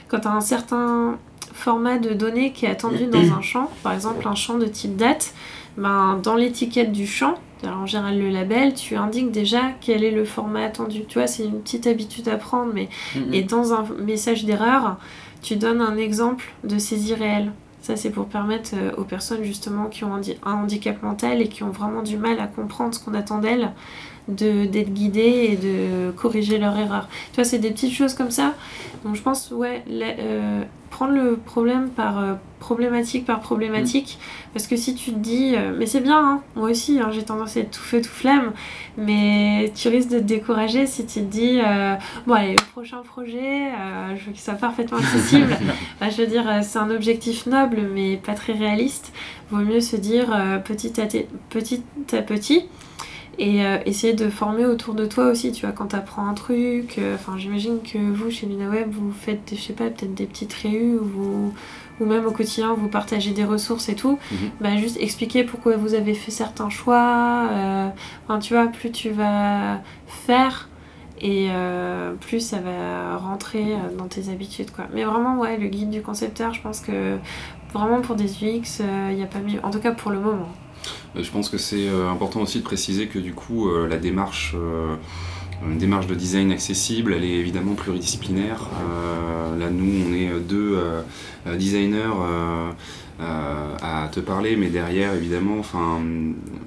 [0.06, 1.18] quand tu as un certain
[1.52, 4.94] format de données qui est attendu dans un champ, par exemple un champ de type
[4.94, 5.34] date,
[5.76, 7.34] ben, dans l'étiquette du champ,
[7.64, 11.04] en général le label, tu indiques déjà quel est le format attendu.
[11.08, 13.32] Tu vois, c'est une petite habitude à prendre, mais mm-hmm.
[13.32, 14.98] et dans un message d'erreur,
[15.42, 17.50] tu donnes un exemple de saisie réelle.
[17.82, 21.64] Ça, c'est pour permettre euh, aux personnes justement qui ont un handicap mental et qui
[21.64, 23.72] ont vraiment du mal à comprendre ce qu'on attend d'elles
[24.28, 27.08] d'être guidées et de corriger leur erreur.
[27.32, 28.54] Tu vois, c'est des petites choses comme ça.
[29.04, 34.18] Donc je pense, ouais, euh, prendre le problème par euh, problématique par problématique.
[34.18, 34.52] Mm.
[34.52, 37.22] Parce que si tu te dis, euh, mais c'est bien, hein, moi aussi, hein, j'ai
[37.22, 38.52] tendance à être tout feu, tout flamme,
[38.96, 41.60] mais tu risques de te décourager si tu te dis,
[42.26, 43.70] bon, allez, le prochain projet,
[44.16, 45.56] je veux qu'il soit parfaitement accessible.
[46.00, 49.12] bah, je veux dire, c'est un objectif noble, mais pas très réaliste.
[49.50, 50.26] Vaut mieux se dire
[50.64, 51.06] petit, à
[51.50, 52.64] petit à petit
[53.38, 56.34] et euh, essayer de former autour de toi aussi, tu vois, quand tu apprends un
[56.34, 60.26] truc, euh, enfin j'imagine que vous chez LunaWeb vous faites, je sais pas, peut-être des
[60.26, 61.52] petites réus ou,
[62.00, 64.50] ou même au quotidien vous partagez des ressources et tout, mhm.
[64.60, 67.88] bah, juste expliquer pourquoi vous avez fait certains choix, euh,
[68.26, 70.68] enfin tu vois, plus tu vas faire
[71.20, 71.48] et
[72.20, 74.84] plus ça va rentrer dans tes habitudes quoi.
[74.94, 77.16] Mais vraiment ouais, le guide du concepteur, je pense que
[77.74, 80.48] vraiment pour des UX, il n'y a pas mieux, en tout cas pour le moment.
[81.16, 84.54] Je pense que c'est euh, important aussi de préciser que du coup, euh, la démarche
[84.56, 84.94] euh,
[85.66, 88.68] une démarche de design accessible, elle est évidemment pluridisciplinaire.
[89.58, 90.80] là, nous, on est deux
[91.58, 92.12] designers
[93.20, 96.00] euh, à te parler, mais derrière, évidemment, enfin,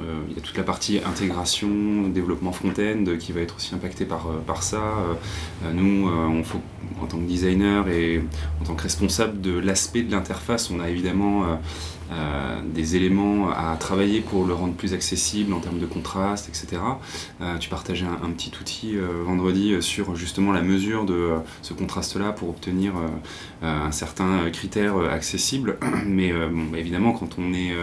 [0.02, 4.04] euh, il y a toute la partie intégration, développement front-end qui va être aussi impacté
[4.04, 4.82] par, euh, par ça.
[5.74, 6.10] nous,
[7.02, 8.22] en tant que designer et
[8.60, 11.46] en tant que responsable de l'aspect de l'interface, on a évidemment
[12.12, 16.82] euh, des éléments à travailler pour le rendre plus accessible en termes de contraste, etc.
[17.39, 21.30] Euh, tu partageais un, petit outil euh, vendredi sur justement la mesure de
[21.62, 22.93] ce contraste-là pour obtenir
[23.62, 25.78] un certain critère accessible.
[26.06, 26.34] Mais
[26.76, 27.74] évidemment, quand on est,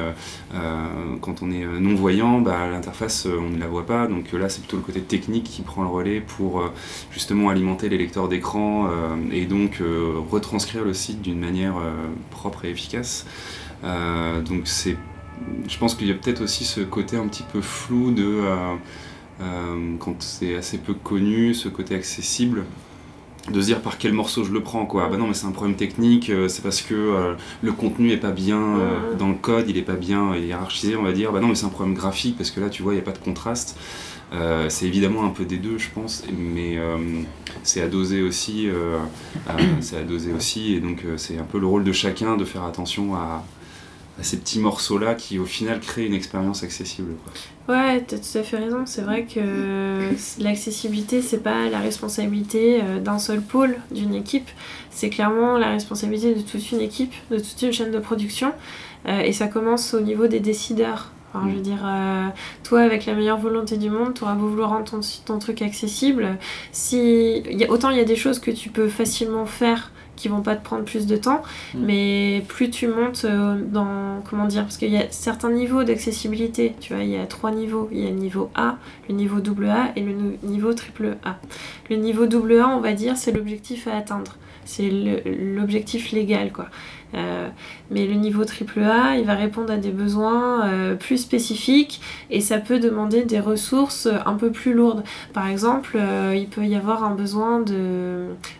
[1.20, 4.06] quand on est non-voyant, bah, l'interface, on ne la voit pas.
[4.06, 6.62] Donc là, c'est plutôt le côté technique qui prend le relais pour
[7.10, 8.88] justement alimenter les lecteurs d'écran
[9.32, 9.80] et donc
[10.30, 11.74] retranscrire le site d'une manière
[12.30, 13.26] propre et efficace.
[13.84, 14.96] Euh, donc c'est,
[15.68, 18.74] je pense qu'il y a peut-être aussi ce côté un petit peu flou de euh,
[19.40, 22.64] euh, quand c'est assez peu connu, ce côté accessible
[23.52, 25.04] de se dire par quel morceau je le prends quoi.
[25.06, 28.32] Ah bah non mais c'est un problème technique, c'est parce que le contenu est pas
[28.32, 28.76] bien
[29.18, 31.32] dans le code, il est pas bien hiérarchisé on va dire.
[31.32, 33.04] Bah non mais c'est un problème graphique parce que là tu vois il n'y a
[33.04, 33.78] pas de contraste.
[34.68, 36.78] c'est évidemment un peu des deux je pense, mais
[37.62, 38.68] c'est à doser aussi,
[39.80, 42.64] c'est à doser aussi et donc c'est un peu le rôle de chacun de faire
[42.64, 43.44] attention à,
[44.22, 47.14] ces petits morceaux-là qui au final créent une expérience accessible.
[47.24, 47.74] Quoi.
[47.74, 48.84] Ouais, tu as tout à fait raison.
[48.86, 54.48] C'est vrai que l'accessibilité, c'est pas la responsabilité euh, d'un seul pôle, d'une équipe.
[54.90, 58.52] C'est clairement la responsabilité de toute une équipe, de toute une chaîne de production.
[59.06, 61.10] Euh, et ça commence au niveau des décideurs.
[61.34, 61.62] Je veux mm.
[61.62, 62.28] dire, euh,
[62.64, 65.62] toi, avec la meilleure volonté du monde, tu auras beau vouloir rendre ton, ton truc
[65.62, 66.38] accessible.
[66.72, 70.26] Si, y a, autant il y a des choses que tu peux facilement faire qui
[70.26, 71.42] vont pas te prendre plus de temps,
[71.74, 71.78] mm.
[71.84, 76.74] mais plus tu montes euh, dans, comment dire, parce qu'il y a certains niveaux d'accessibilité,
[76.80, 78.76] tu vois, il y a trois niveaux, il y a le niveau A,
[79.08, 81.36] le niveau double A et le niveau triple A.
[81.88, 84.90] Le niveau double A, on va dire, c'est l'objectif à atteindre, c'est
[85.24, 86.66] l'objectif légal, quoi.
[87.14, 87.48] Euh,
[87.90, 92.58] mais le niveau AAA, il va répondre à des besoins euh, plus spécifiques et ça
[92.58, 95.02] peut demander des ressources un peu plus lourdes.
[95.32, 97.64] Par exemple, euh, il peut y avoir un besoin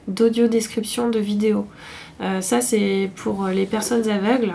[0.09, 1.67] d'audio description de vidéo.
[2.41, 4.53] ça, c'est pour les personnes aveugles.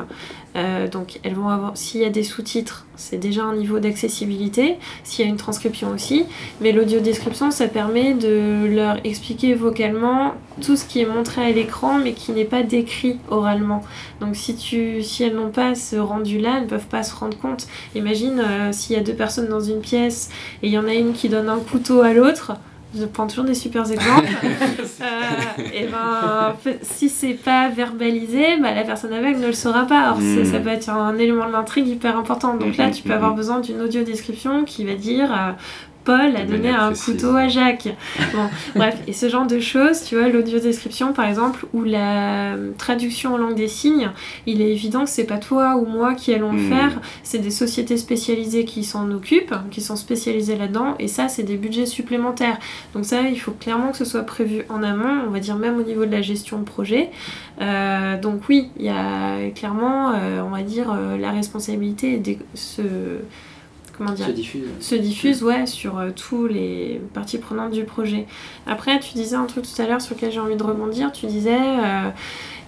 [0.55, 4.77] Euh, donc elles vont avoir, s'il y a des sous-titres, c'est déjà un niveau d'accessibilité,
[5.03, 6.25] s'il y a une transcription aussi,
[6.61, 11.97] mais l'audio-description, ça permet de leur expliquer vocalement tout ce qui est montré à l'écran,
[11.97, 13.83] mais qui n'est pas décrit oralement.
[14.21, 17.37] Donc si, tu, si elles n'ont pas ce rendu-là, elles ne peuvent pas se rendre
[17.37, 17.67] compte.
[17.95, 20.29] Imagine euh, s'il y a deux personnes dans une pièce
[20.61, 22.53] et il y en a une qui donne un couteau à l'autre,
[22.95, 24.27] je prends toujours des super exemples.
[25.01, 30.01] euh, et ben, si c'est pas verbalisé, bah, la personne aveugle ne le saura pas.
[30.01, 30.45] Alors, hmm.
[30.45, 32.55] ça peut être un élément de l'intrigue hyper important.
[32.55, 35.51] Donc là, hmm, tu peux hmm, avoir besoin d'une audio description qui va dire euh,
[36.03, 37.89] Paul a donné un couteau à Jacques.
[38.33, 42.55] Bon, bref, et ce genre de choses, tu vois, l'audio description par exemple, ou la
[42.77, 44.11] traduction en langue des signes,
[44.45, 46.69] il est évident que c'est pas toi ou moi qui allons le hmm.
[46.69, 51.43] faire, c'est des sociétés spécialisées qui s'en occupent, qui sont spécialisées là-dedans, et ça, c'est
[51.43, 52.57] des budgets supplémentaires.
[52.93, 55.77] Donc ça, il faut clairement que ce soit prévu en amont, on va dire même
[55.77, 57.09] au niveau de la gestion de projet.
[57.61, 62.35] Euh, donc oui, il y a clairement, euh, on va dire, euh, la responsabilité de
[62.53, 62.81] ce
[64.03, 64.67] comment dire, se diffuse.
[64.79, 68.25] Se diffuse, ouais, sur euh, tous les parties prenantes du projet.
[68.67, 71.11] Après, tu disais un truc tout à l'heure sur lequel j'ai envie de rebondir.
[71.11, 72.09] Tu disais, euh,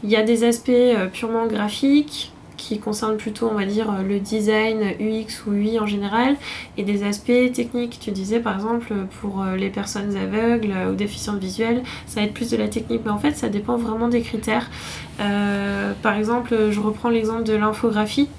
[0.03, 4.19] il y a des aspects euh, purement graphiques qui concernent plutôt, on va dire, le
[4.19, 6.37] design UX ou UI en général,
[6.77, 7.99] et des aspects techniques.
[7.99, 12.49] Tu disais, par exemple, pour les personnes aveugles ou déficientes visuelles, ça va être plus
[12.49, 14.71] de la technique, mais en fait, ça dépend vraiment des critères.
[15.17, 18.29] par exemple, je reprends l'exemple de l'infographie.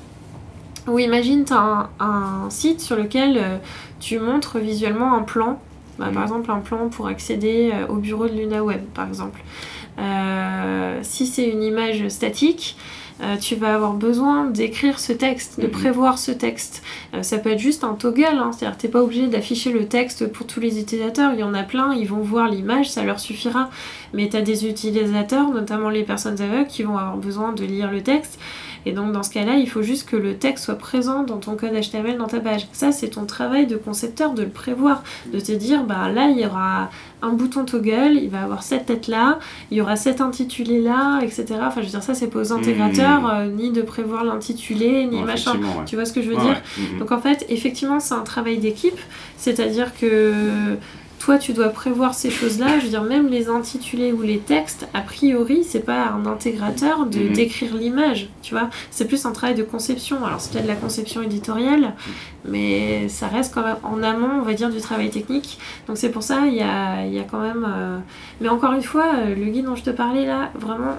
[0.88, 3.56] Ou imagine, tu as un, site sur lequel euh,
[3.98, 5.60] tu montres visuellement un plan,
[5.98, 9.42] bah, par exemple un plan pour accéder euh, au bureau de LunaWeb, par exemple.
[9.98, 12.76] Euh, si c'est une image statique,
[13.40, 15.72] tu vas avoir besoin d'écrire ce texte, de mhm.
[15.72, 16.82] prévoir ce texte.
[17.22, 20.30] ça peut être juste un toggle, hein, c'est-à-dire tu n'es pas obligé d'afficher le texte
[20.30, 23.18] pour tous les utilisateurs, il y en a plein, ils vont voir l'image, ça leur
[23.18, 23.70] suffira.
[24.12, 27.90] Mais tu as des utilisateurs, notamment les personnes aveugles, qui vont avoir besoin de lire
[27.90, 28.38] le texte.
[28.86, 31.56] Et donc dans ce cas-là, il faut juste que le texte soit présent dans ton
[31.56, 32.68] code HTML dans ta page.
[32.72, 36.38] Ça, c'est ton travail de concepteur de le prévoir, de te dire, bah là, il
[36.38, 36.88] y aura
[37.20, 39.40] un bouton toggle, il va avoir cette tête-là,
[39.72, 41.46] il y aura cet intitulé-là, etc.
[41.62, 43.30] Enfin, je veux dire, ça, c'est pas aux intégrateurs, mmh.
[43.32, 45.58] euh, ni de prévoir l'intitulé, ni machin.
[45.84, 46.62] Tu vois ce que je veux dire?
[47.00, 48.98] Donc en fait, effectivement, c'est un travail d'équipe,
[49.36, 50.32] c'est-à-dire que
[51.26, 52.78] toi tu dois prévoir ces choses-là.
[52.78, 57.04] Je veux dire, même les intitulés ou les textes, a priori, c'est pas un intégrateur
[57.06, 57.32] de Mhm.
[57.32, 58.70] décrire l'image, tu vois.
[58.92, 60.24] C'est plus un travail de conception.
[60.24, 61.94] Alors c'est peut-être la conception éditoriale,
[62.44, 65.58] mais ça reste quand même en amont, on va dire, du travail technique.
[65.88, 67.66] Donc c'est pour ça, il y a, il y a quand même.
[67.68, 67.98] euh,
[68.40, 70.96] Mais encore une fois, euh, le guide dont je te parlais là, vraiment.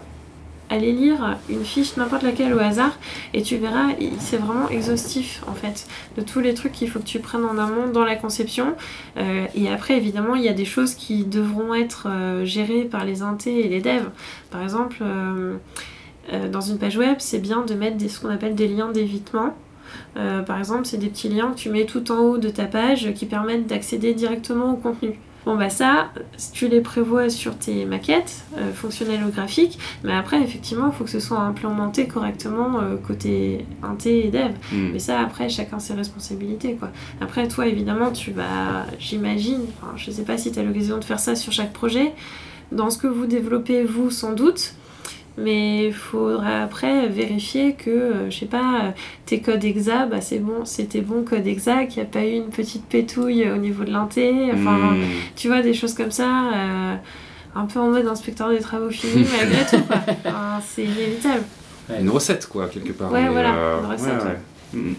[0.69, 2.97] Allez lire une fiche, n'importe laquelle au hasard,
[3.33, 3.87] et tu verras,
[4.19, 7.57] c'est vraiment exhaustif en fait, de tous les trucs qu'il faut que tu prennes en
[7.57, 8.75] amont dans la conception.
[9.15, 13.05] Euh, et après, évidemment, il y a des choses qui devront être euh, gérées par
[13.05, 14.09] les intés et les devs.
[14.51, 15.55] Par exemple, euh,
[16.51, 19.55] dans une page web, c'est bien de mettre ce qu'on appelle des liens d'évitement.
[20.15, 23.13] Par exemple, c'est des petits liens que tu mets tout en haut de ta page
[23.13, 25.17] qui permettent d'accéder directement au contenu.
[25.47, 26.11] Bon bah ça,
[26.51, 31.05] tu les prévois sur tes maquettes, euh, fonctionnelles ou graphiques, mais après effectivement il faut
[31.05, 34.51] que ce soit implémenté correctement euh, côté inté et dev.
[34.73, 34.89] Mm.
[34.91, 36.89] Mais ça, après, chacun ses responsabilités, quoi.
[37.21, 41.05] Après, toi, évidemment, tu vas, j'imagine, enfin, je sais pas si tu as l'occasion de
[41.05, 42.11] faire ça sur chaque projet,
[42.73, 44.73] dans ce que vous développez, vous, sans doute,
[45.37, 48.89] mais il faudra après vérifier que, euh, je sais pas, euh,
[49.25, 52.31] tes codes exa, bah, c'est bon, c'était bon code exa, qu'il n'y a pas eu
[52.37, 54.97] une petite pétouille au niveau de l'inté, enfin, Mm.
[55.35, 56.51] tu vois, des choses comme ça.
[56.53, 56.95] euh,
[57.55, 59.83] un peu en mode inspecteur des travaux finis malgré tout.
[59.87, 59.97] quoi.
[60.25, 61.43] Enfin, c'est inévitable.
[61.99, 63.11] Une recette, quoi, quelque part.
[63.11, 64.29] Ouais, mais, voilà, euh, une recette, ouais,
[64.75, 64.79] ouais.
[64.79, 64.95] Mm.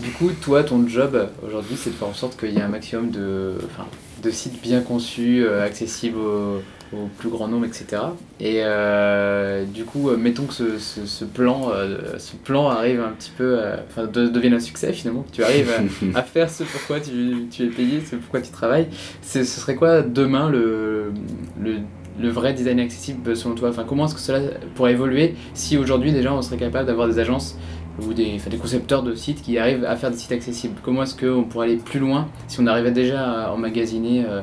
[0.00, 2.68] Du coup, toi, ton job aujourd'hui, c'est de faire en sorte qu'il y ait un
[2.68, 3.86] maximum de, enfin,
[4.22, 6.60] de sites bien conçus, euh, accessibles au,
[6.92, 8.02] au plus grand nombre, etc.
[8.40, 13.00] Et euh, du coup, euh, mettons que ce, ce- ce plan, euh, ce plan arrive
[13.00, 15.70] un petit peu, enfin, de- devienne un succès finalement, que tu arrives
[16.14, 18.86] à, à faire ce pourquoi tu, tu es payé, ce pourquoi tu travailles.
[19.22, 21.12] Ce serait quoi demain le,
[21.60, 21.76] le,
[22.20, 23.70] le vrai design accessible selon toi?
[23.70, 24.40] Enfin, Comment est-ce que cela
[24.76, 27.56] pourrait évoluer si aujourd'hui déjà on serait capable d'avoir des agences
[28.02, 30.74] ou des, enfin, des concepteurs de sites qui arrivent à faire des sites accessibles?
[30.82, 34.40] Comment est-ce qu'on pourrait aller plus loin si on arrivait déjà à emmagasiner euh,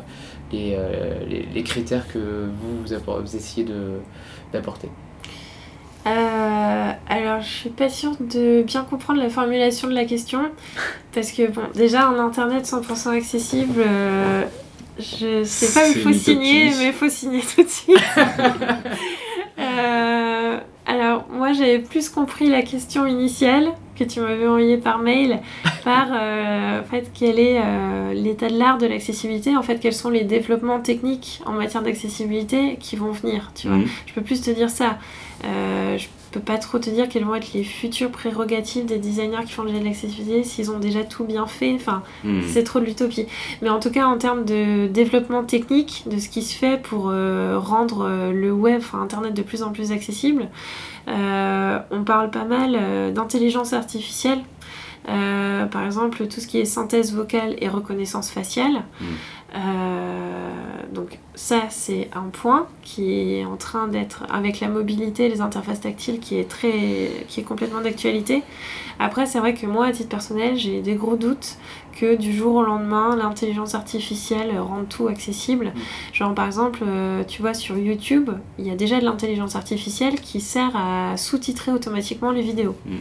[0.51, 3.99] les, euh, les, les critères que vous, vous, essayez de-
[4.53, 4.89] d'apporter
[6.07, 10.39] Euh, alors, je suis pas sûre de bien comprendre la formulation de la question.
[11.13, 14.43] Parce que, bon, déjà, un internet 100% accessible, euh,
[14.97, 17.97] je sais pas où il faut signer, mais il faut signer tout de suite.
[19.59, 23.67] Euh, alors, moi, j'avais plus compris la question initiale
[24.05, 25.39] que tu m'avais envoyée par mail,
[25.83, 29.93] par euh, en fait, quel est euh, l'état de l'art de l'accessibilité, en fait, quels
[29.93, 33.77] sont les développements techniques en matière d'accessibilité qui vont venir, tu vois.
[33.77, 33.85] Mm.
[34.07, 34.97] Je peux plus te dire ça.
[35.43, 39.43] Euh, je peux pas trop te dire quelles vont être les futures prérogatives des designers
[39.45, 41.73] qui font de l'accessibilité, s'ils ont déjà tout bien fait.
[41.73, 42.41] Enfin, Mm.
[42.47, 43.25] c'est trop de l'utopie.
[43.61, 47.09] Mais en tout cas, en termes de développement technique, de ce qui se fait pour
[47.09, 50.47] euh, rendre le web, enfin Internet, de plus en plus accessible,
[51.07, 54.39] on parle pas mal euh, d'intelligence artificielle.
[55.09, 58.83] Euh, par exemple, tout ce qui est synthèse vocale et reconnaissance faciale.
[58.99, 59.05] Mm.
[59.53, 60.49] Euh,
[60.93, 65.81] donc ça, c'est un point qui est en train d'être, avec la mobilité, les interfaces
[65.81, 68.43] tactiles, qui est, très, qui est complètement d'actualité.
[69.01, 71.57] Après, c'est vrai que moi, à titre personnel, j'ai des gros doutes
[71.99, 75.73] que du jour au lendemain, l'intelligence artificielle rende tout accessible.
[76.13, 80.21] Genre, par exemple, euh, tu vois, sur YouTube, il y a déjà de l'intelligence artificielle
[80.21, 82.75] qui sert à sous-titrer automatiquement les vidéos.
[82.85, 82.97] Mm.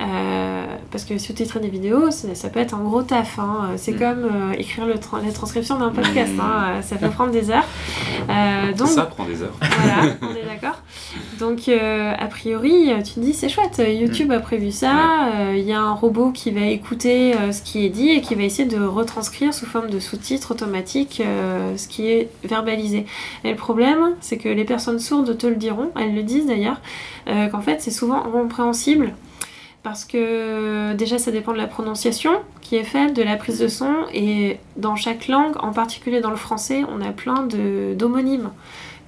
[0.00, 3.38] Euh, parce que sous-titrer des vidéos, ça, ça peut être un gros taf.
[3.38, 3.70] hein.
[3.76, 3.98] C'est Mm.
[3.98, 6.32] comme euh, écrire le tra- la transcription d'un podcast.
[6.34, 6.40] Mm.
[6.40, 6.82] hein.
[6.82, 7.64] Ça peut prendre des heures.
[8.30, 9.54] Euh, donc, Ça prend des heures.
[9.60, 10.78] voilà, on est d'accord.
[11.38, 15.80] Donc, a priori, tu te dis, c'est chouette, YouTube a prévu ça, il y a
[15.80, 19.52] un robot qui va écouter ce qui est dit et qui va essayer de retranscrire
[19.52, 21.22] sous forme de sous-titres automatiques
[21.76, 23.06] ce qui est verbalisé.
[23.44, 26.80] Et le problème, c'est que les personnes sourdes te le diront, elles le disent d'ailleurs,
[27.26, 29.14] qu'en fait, c'est souvent incompréhensible.
[29.82, 33.66] Parce que déjà ça dépend de la prononciation qui est faite, de la prise de
[33.68, 37.42] son, et dans chaque langue, en particulier dans le français, on a plein
[37.96, 38.50] d'homonymes.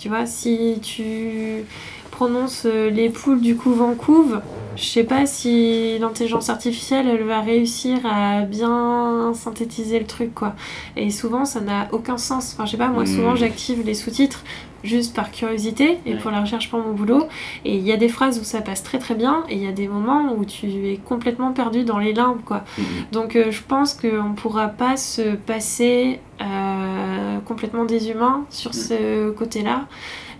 [0.00, 1.64] Tu vois, si tu
[2.10, 4.40] prononces euh, les poules du couvent couve,
[4.76, 10.54] je sais pas si l'intelligence artificielle elle va réussir à bien synthétiser le truc quoi.
[10.96, 12.52] Et souvent ça n'a aucun sens.
[12.54, 13.06] Enfin je sais pas, moi Mm.
[13.06, 14.44] souvent j'active les sous-titres
[14.84, 16.18] juste par curiosité et Ouais.
[16.20, 17.26] pour la recherche pour mon boulot.
[17.64, 19.66] Et il y a des phrases où ça passe très très bien et il y
[19.66, 22.64] a des moments où tu es complètement perdu dans les limbes quoi.
[22.78, 22.82] Mm.
[23.12, 28.74] Donc euh, je pense qu'on ne pourra pas se passer euh, complètement des humains sur
[28.74, 29.86] ce côté-là.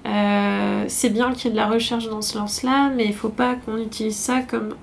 [0.07, 3.31] Euh, c'est bien qu'il y ait de la recherche dans ce lance-là, mais il faut
[3.31, 4.75] pas qu'on utilise ça comme...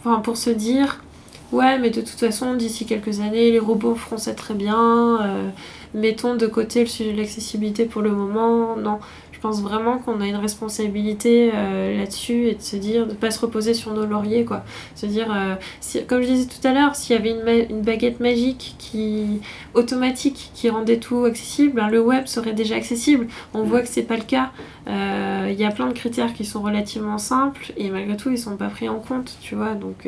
[0.00, 1.02] Enfin, pour se dire,
[1.52, 5.20] ouais, mais de toute façon, d'ici quelques années, les robots feront ça très bien.
[5.22, 5.50] euh,
[5.94, 8.76] mettons de côté le sujet de l'accessibilité pour le moment.
[8.76, 8.98] Non,
[9.32, 13.40] je pense vraiment qu'on a une responsabilité là-dessus et de se dire, de pas se
[13.40, 14.64] reposer sur nos lauriers, quoi.
[14.96, 15.34] Se dire,
[15.80, 19.40] si, comme je disais tout à l'heure, s'il y avait une, une, baguette magique qui
[19.74, 23.28] automatique qui rendait tout accessible, ben, le web serait déjà accessible.
[23.54, 24.50] On voit que c'est pas le cas.
[24.86, 28.56] Il y a plein de critères qui sont relativement simples et malgré tout, ils sont
[28.56, 29.74] pas pris en compte, tu vois.
[29.74, 30.06] Donc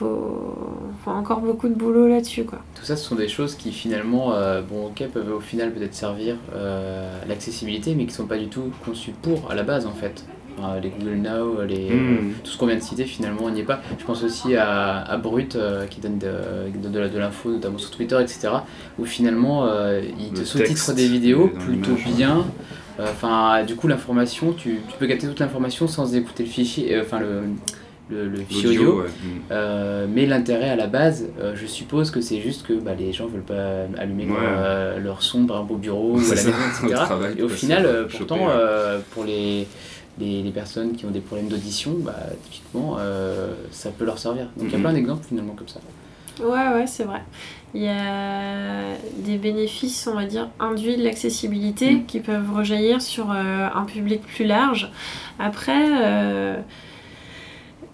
[0.00, 0.56] faut,
[1.04, 2.44] faut encore beaucoup de boulot là-dessus.
[2.44, 2.60] quoi.
[2.74, 5.94] Tout ça, ce sont des choses qui finalement, euh, bon, ok, peuvent au final peut-être
[5.94, 9.92] servir euh, l'accessibilité, mais qui sont pas du tout conçues pour à la base en
[9.92, 10.24] fait.
[10.82, 12.32] les Google Now, les, hmm.
[12.42, 13.80] tout ce qu'on vient de citer, finalement, on n'y est pas.
[13.98, 17.90] Je pense aussi à, à Brut euh, qui donne de, de, de l'info, notamment sur
[17.90, 18.48] Twitter, etc.,
[18.98, 19.68] où finalement
[20.18, 22.46] il te sous-titre des vidéos plutôt bien.
[22.98, 27.18] Enfin, du coup, l'information, tu, tu, peux capter toute l'information sans écouter le fichier, enfin
[27.18, 27.44] le
[28.10, 29.02] le, le audio.
[29.02, 29.04] Mm.
[29.50, 33.12] Euh, mais l'intérêt à la base, euh, je suppose que c'est juste que bah, les
[33.12, 36.50] gens veulent pas allumer euh, leur, son par exemple au bureau ou à la maison,
[36.84, 37.02] etc.
[37.38, 38.48] Et au final, pourtant,
[39.12, 39.66] pour les,
[40.18, 42.16] les, personnes qui ont des problèmes d'audition, bah,
[42.50, 42.98] typiquement,
[43.70, 44.44] ça peut leur servir.
[44.56, 44.80] Donc il y a mm-hmm.
[44.80, 45.80] plein d'exemples finalement comme ça.
[46.40, 47.22] Ouais, ouais, c'est vrai.
[47.74, 52.06] Il y a des bénéfices, on va dire, induits de l'accessibilité mm.
[52.06, 54.90] qui peuvent rejaillir sur un public plus large.
[55.38, 56.58] Après,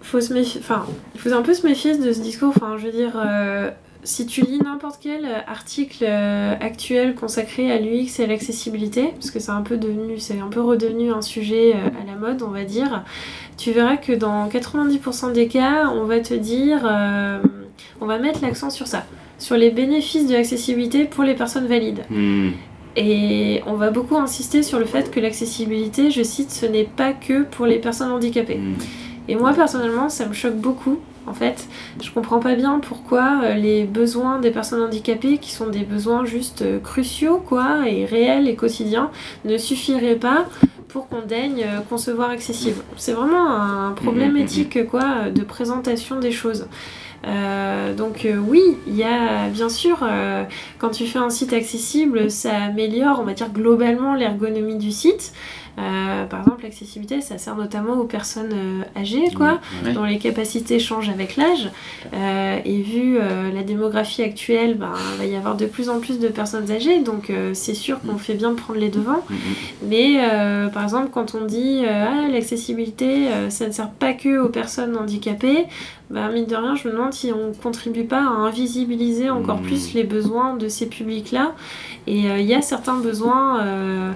[0.07, 0.85] faut se méfier, enfin,
[1.15, 2.53] il faut un peu se méfier de ce discours.
[2.55, 3.69] Enfin, je veux dire, euh,
[4.03, 9.31] si tu lis n'importe quel article euh, actuel consacré à l'UX et à l'accessibilité, parce
[9.31, 12.41] que c'est un peu devenu, c'est un peu redevenu un sujet euh, à la mode,
[12.41, 13.03] on va dire,
[13.57, 16.83] tu verras que dans 90% des cas, on va te dire,
[17.99, 19.05] on va mettre l'accent sur ça,
[19.39, 22.03] sur les bénéfices de l'accessibilité pour les personnes valides.
[22.09, 22.51] Hmm.
[22.95, 27.13] Et on va beaucoup insister sur le fait que l'accessibilité, je cite, ce n'est pas
[27.13, 28.57] que pour les personnes handicapées.
[28.57, 28.75] Hmm.
[29.27, 30.99] Et moi personnellement, ça me choque beaucoup.
[31.27, 31.67] En fait,
[32.01, 36.23] je comprends pas bien pourquoi euh, les besoins des personnes handicapées, qui sont des besoins
[36.23, 39.11] juste euh, cruciaux, quoi, et réels et quotidiens,
[39.43, 40.45] ne suffiraient pas
[40.87, 42.81] pour qu'on daigne euh, concevoir accessible.
[42.95, 46.67] C'est vraiment un problème mm, mm, mm, éthique, quoi, de présentation des choses.
[47.97, 49.97] donc oui, il y a bien sûr,
[50.77, 55.33] quand tu fais un site accessible, ça améliore, on va dire globalement l'ergonomie du site.
[55.77, 59.59] Euh, par exemple, l'accessibilité, ça sert notamment aux personnes euh, âgées, quoi,
[59.93, 61.69] dont les capacités changent avec l'âge.
[62.13, 63.17] Euh, et vu
[63.53, 67.01] la démographie actuelle, ben, il va y avoir de plus en plus de personnes âgées,
[67.01, 68.19] donc c'est sûr qu'on mm.
[68.19, 69.23] fait bien de prendre les devants.
[69.29, 69.37] Mm, mm,
[69.83, 74.95] Mais par exemple, quand on dit ah, l'accessibilité, ça ne sert pas que aux personnes
[74.97, 75.65] handicapées,
[76.09, 79.61] ben, mine de rien, je me demande si on ne contribue pas à invisibiliser encore
[79.61, 81.53] plus les besoins de ces publics-là.
[82.07, 84.15] Et il y a certains besoins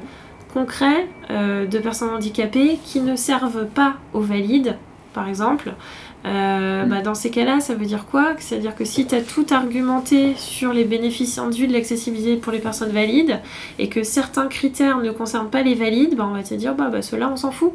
[0.53, 4.77] concrets euh, de personnes handicapées qui ne servent pas aux valides,
[5.13, 5.73] par exemple.
[6.23, 8.35] Euh, bah, dans ces cas-là, ça veut dire quoi?
[8.37, 12.59] C'est-à-dire que si tu as tout argumenté sur les bénéfices induits de l'accessibilité pour les
[12.59, 13.39] personnes valides
[13.79, 16.89] et que certains critères ne concernent pas les valides, bah, on va te dire bah,
[16.91, 17.73] bah ceux-là on s'en fout.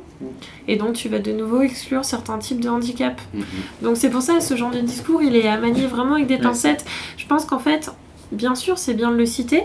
[0.69, 3.21] Et donc tu vas de nouveau exclure certains types de handicap.
[3.35, 3.83] Mm-hmm.
[3.83, 6.39] Donc c'est pour ça ce genre de discours il est à manier vraiment avec des
[6.39, 6.85] pincettes.
[7.17, 7.91] Je pense qu'en fait
[8.33, 9.63] bien sûr, c'est bien de le citer,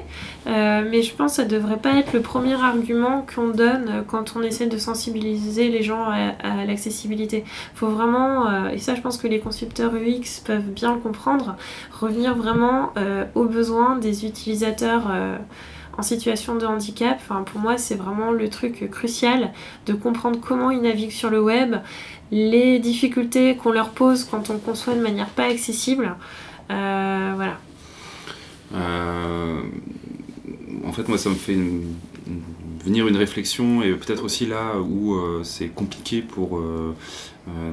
[0.47, 4.35] euh, mais je pense que ça devrait pas être le premier argument qu'on donne quand
[4.35, 7.43] on essaie de sensibiliser les gens à, l'accessibilité.
[7.45, 10.99] Il faut vraiment, euh, et ça je pense que les concepteurs UX peuvent bien le
[10.99, 11.55] comprendre,
[11.91, 15.11] revenir vraiment euh, aux besoins des utilisateurs
[15.97, 17.19] en situation de handicap.
[17.45, 19.51] Pour moi, c'est vraiment le truc crucial
[19.85, 21.77] de comprendre comment ils naviguent sur le web,
[22.31, 26.15] les difficultés qu'on leur pose quand on conçoit de manière pas accessible.
[26.69, 27.57] voilà.
[28.73, 29.61] Euh,
[30.85, 31.57] en fait, moi, ça me fait
[32.83, 36.95] venir une réflexion et peut-être aussi là où euh, c'est compliqué pour euh,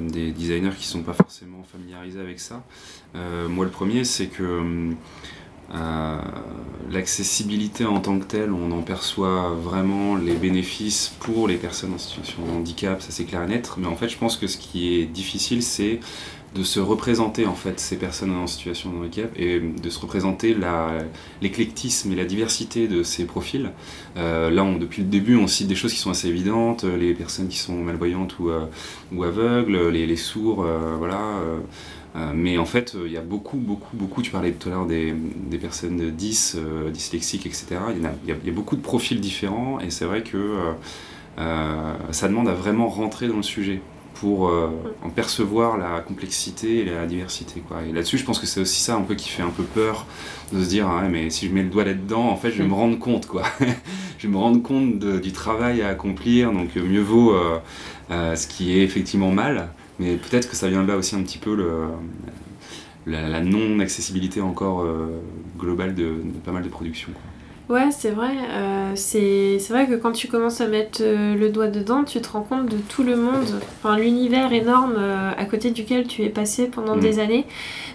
[0.08, 2.62] des designers qui sont pas forcément familiarisés avec ça.
[3.48, 4.92] moi, le premier, c'est que
[6.90, 11.98] l'accessibilité en tant que telle, on en perçoit vraiment les bénéfices pour les personnes en
[11.98, 13.70] situation de handicap, ça c'est clair et net.
[13.76, 16.00] Mais en fait, je pense que ce qui est difficile, c'est
[16.54, 20.56] de se représenter en fait ces personnes en situation de handicap et de se représenter
[21.42, 23.70] l'éclectisme et la diversité de ces profils.
[24.16, 27.14] Euh, là, depuis le début, on cite des choses qui sont assez évidentes, euh, les
[27.14, 28.64] personnes qui sont malvoyantes ou, euh,
[29.12, 30.66] ou aveugles, les, sourds,
[30.98, 31.20] voilà.
[32.34, 35.14] mais en fait, il y a beaucoup, beaucoup, beaucoup, tu parlais tout à l'heure des,
[35.14, 36.56] des, personnes de 10,
[36.92, 37.66] dyslexiques, etc.
[37.94, 40.56] Il y, a, il y, a, beaucoup de profils différents et c'est vrai que
[41.36, 43.80] ça demande à vraiment rentrer dans le sujet
[44.20, 44.70] pour euh,
[45.04, 47.60] en percevoir la complexité et la diversité.
[47.60, 47.82] Quoi.
[47.88, 50.06] Et là-dessus, je pense que c'est aussi ça un peu qui fait un peu peur
[50.52, 52.68] de se dire, ah mais si je mets le doigt là-dedans, en fait, je vais
[52.68, 53.26] me rendre compte.
[53.26, 53.44] Quoi.
[54.18, 58.46] je vais me rendre compte du travail à accomplir, donc euh, mieux vaut euh, ce
[58.48, 59.68] qui est effectivement mal,
[60.00, 61.84] mais peut-être que ça vient là aussi un petit peu le,
[63.06, 64.84] la, non-accessibilité encore
[65.58, 66.14] globale de,
[66.44, 67.12] pas mal de productions.
[67.68, 68.30] Ouais, c'est vrai.
[68.50, 72.30] Euh, c'est vrai que quand tu commences à mettre euh, le doigt dedans, tu te
[72.30, 76.30] rends compte de tout le monde, enfin l'univers énorme euh, à côté duquel tu es
[76.30, 77.00] passé pendant Mm.
[77.00, 77.46] des années.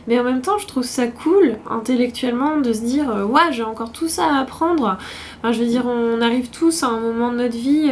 [0.08, 3.92] Mais en même temps, je trouve ça cool intellectuellement de se dire ouais, j'ai encore
[3.92, 4.98] tout ça à apprendre.
[5.40, 7.90] Enfin, je veux dire, on arrive tous à un moment de notre vie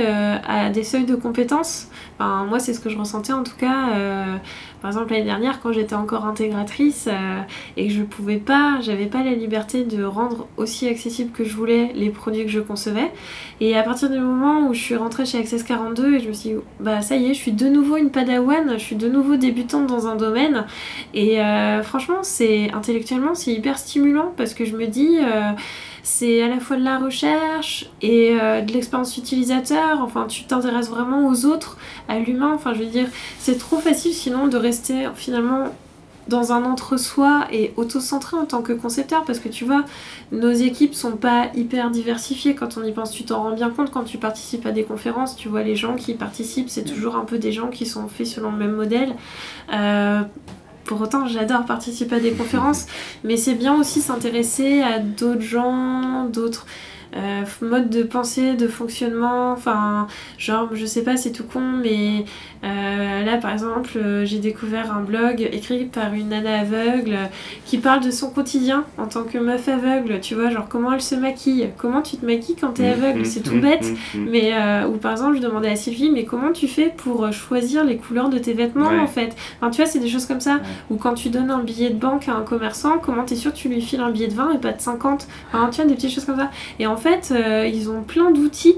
[0.48, 1.88] à des seuils de compétences.
[2.20, 3.88] Enfin, moi, c'est ce que je ressentais en tout cas.
[4.82, 7.42] Par exemple, l'année dernière, quand j'étais encore intégratrice euh,
[7.78, 11.56] et que je pouvais pas, j'avais pas la liberté de rendre aussi accessible que je
[11.56, 13.12] voulais les produits que je concevais.
[13.60, 16.34] Et à partir du moment où je suis rentrée chez Access 42 et je me
[16.34, 19.08] suis dit, bah ça y est, je suis de nouveau une padawan, je suis de
[19.08, 20.66] nouveau débutante dans un domaine.
[21.14, 25.20] Et euh, franchement, c'est intellectuellement, c'est hyper stimulant parce que je me dis.
[25.22, 25.52] euh,
[26.04, 30.00] c'est à la fois de la recherche et euh, de l'expérience utilisateur.
[30.02, 31.78] Enfin, tu t'intéresses vraiment aux autres,
[32.08, 32.52] à l'humain.
[32.54, 33.08] Enfin, je veux dire,
[33.40, 35.70] c'est trop facile sinon de rester finalement
[36.28, 39.84] dans un entre-soi et auto-centré en tant que concepteur parce que tu vois,
[40.32, 43.12] nos équipes sont pas hyper diversifiées quand on y pense.
[43.12, 45.36] Tu t'en rends bien compte quand tu participes à des conférences.
[45.36, 48.28] Tu vois, les gens qui participent, c'est toujours un peu des gens qui sont faits
[48.28, 49.16] selon le même modèle.
[49.74, 50.22] Euh,
[50.86, 52.86] pour autant, j'adore participer à des conférences,
[53.24, 56.66] mais c'est bien aussi s'intéresser à d'autres gens, d'autres
[57.16, 59.52] euh, modes de pensée, de fonctionnement.
[59.52, 60.08] Enfin,
[60.38, 62.26] genre, je sais pas, c'est tout con, mais
[62.64, 67.18] euh, là, par exemple, euh, j'ai découvert un blog écrit par une nana aveugle
[67.66, 70.20] qui parle de son quotidien en tant que meuf aveugle.
[70.22, 73.42] Tu vois, genre comment elle se maquille, comment tu te maquilles quand t'es aveugle, c'est
[73.42, 73.86] tout bête.
[74.16, 74.30] Mhm.
[74.30, 74.54] Mais
[74.86, 78.30] ou par exemple, je demandais à Sylvie, mais comment tu fais pour choisir les couleurs
[78.30, 79.00] de tes vêtements Ouais.
[79.00, 79.36] en fait?
[79.60, 80.60] Enfin, tu vois, c'est des choses comme ça.
[80.90, 83.58] Ou quand tu donnes un billet de banque à un commerçant, comment t'es sûr que
[83.58, 85.96] tu lui files un billet de 20 et pas de 50 Enfin, tu vois, des
[85.96, 86.50] petites choses comme ça.
[86.80, 88.78] Et en fait, euh, ils ont plein d'outils.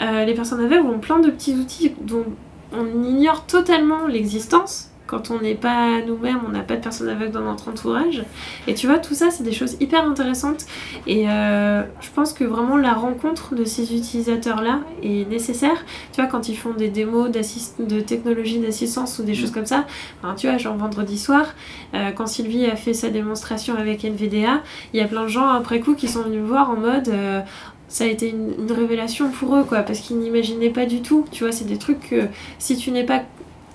[0.00, 2.24] Euh, les personnes aveugles ont plein de petits outils dont
[2.72, 4.90] on ignore totalement l'existence.
[5.14, 8.24] Quand on n'est pas nous-mêmes, on n'a pas de personnes aveugles dans notre entourage.
[8.66, 10.66] Et tu vois, tout ça, c'est des choses hyper intéressantes.
[11.06, 15.84] Et euh, je pense que vraiment la rencontre de ces utilisateurs-là est nécessaire.
[16.12, 19.86] Tu vois, quand ils font des démos de technologie d'assistance ou des choses comme ça,
[20.20, 21.54] enfin, tu vois, genre vendredi soir,
[21.94, 24.62] euh, quand Sylvie a fait sa démonstration avec NVDA,
[24.92, 27.08] il y a plein de gens après coup qui sont venus me voir en mode.
[27.08, 27.40] euh,
[27.86, 31.24] ça a été une, une révélation pour eux, quoi, parce qu'ils n'imaginaient pas du tout.
[31.30, 32.22] Tu vois, c'est des trucs que
[32.58, 33.22] si tu n'es pas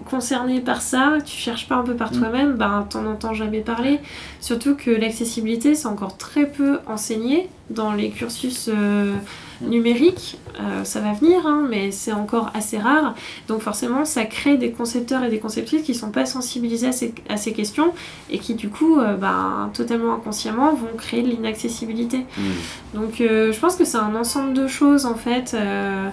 [0.09, 2.17] concerné par ça, tu cherches pas un peu par Mm.
[2.19, 3.99] toi-même, ben t'en entends jamais parler.
[4.41, 9.13] Surtout que l'accessibilité, c'est encore très peu enseigné dans les cursus euh,
[9.61, 10.37] Numériques.
[10.59, 13.15] Euh, ça va venir, hein, mais c'est encore assez rare.
[13.47, 17.13] Donc forcément, ça crée des concepteurs et des conceptrices qui sont pas sensibilisés à ces,
[17.29, 17.93] à ces questions
[18.29, 22.25] et qui du coup, euh, ben, totalement inconsciemment, vont créer de l'inaccessibilité.
[22.37, 22.45] Mhm.
[22.93, 25.55] Donc euh, je pense que c'est un ensemble de choses en fait.
[25.55, 26.09] Euh,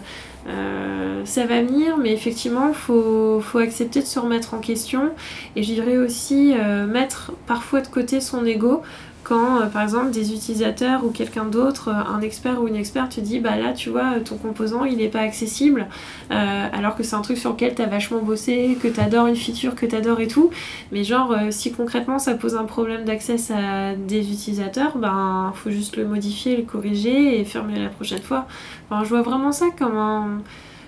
[1.25, 5.11] ça va venir, mais effectivement, il faut, faut accepter de se remettre en question.
[5.57, 6.55] Et je dirais aussi
[6.87, 8.83] mettre parfois de côté son ego
[9.29, 13.17] quand, euh, par exemple, des utilisateurs ou quelqu'un d'autre, euh, un expert ou une experte,
[13.17, 15.87] te dit bah là, tu vois, ton composant il n'est pas accessible,
[16.31, 19.27] euh, alors que c'est un truc sur lequel tu as vachement bossé, que tu adores
[19.27, 20.51] une feature, que tu adores et tout.
[20.93, 25.71] Mais genre, euh, si concrètement ça pose un problème d'accès à des utilisateurs, ben faut
[25.71, 28.47] juste le modifier, le corriger et fermer la prochaine fois.
[28.91, 30.39] Je vois vraiment ça comme un,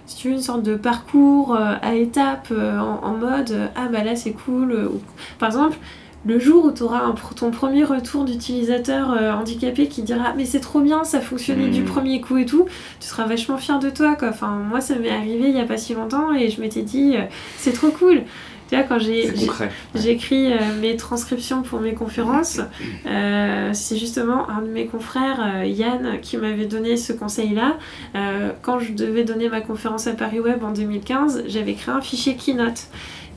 [0.06, 3.88] si tu veux, une sorte de parcours euh, à étapes euh, en, mode euh, ah
[3.92, 4.72] bah là c'est cool.
[4.72, 4.88] euh,
[5.38, 5.76] Par exemple,
[6.26, 10.60] le jour où tu auras ton premier retour d'utilisateur euh, handicapé qui dira mais c'est
[10.60, 11.86] trop bien, ça fonctionnait du Mhm.
[11.86, 12.66] premier coup et tout,
[13.00, 14.28] tu seras vachement fier de toi quoi.
[14.30, 17.14] Enfin, moi ça m'est arrivé il y a pas si longtemps et je m'étais dit
[17.16, 17.22] euh,
[17.56, 18.22] c'est trop cool.
[18.68, 19.32] Tu vois, quand j'ai.
[19.94, 22.60] J'écris euh, mes transcriptions pour mes conférences.
[23.72, 27.76] C'est justement un de mes confrères, Yann, qui m'avait donné ce conseil-là.
[28.14, 32.02] Euh, quand je devais donner ma conférence à Paris Web en 2015, j'avais créé un
[32.02, 32.88] fichier Keynote.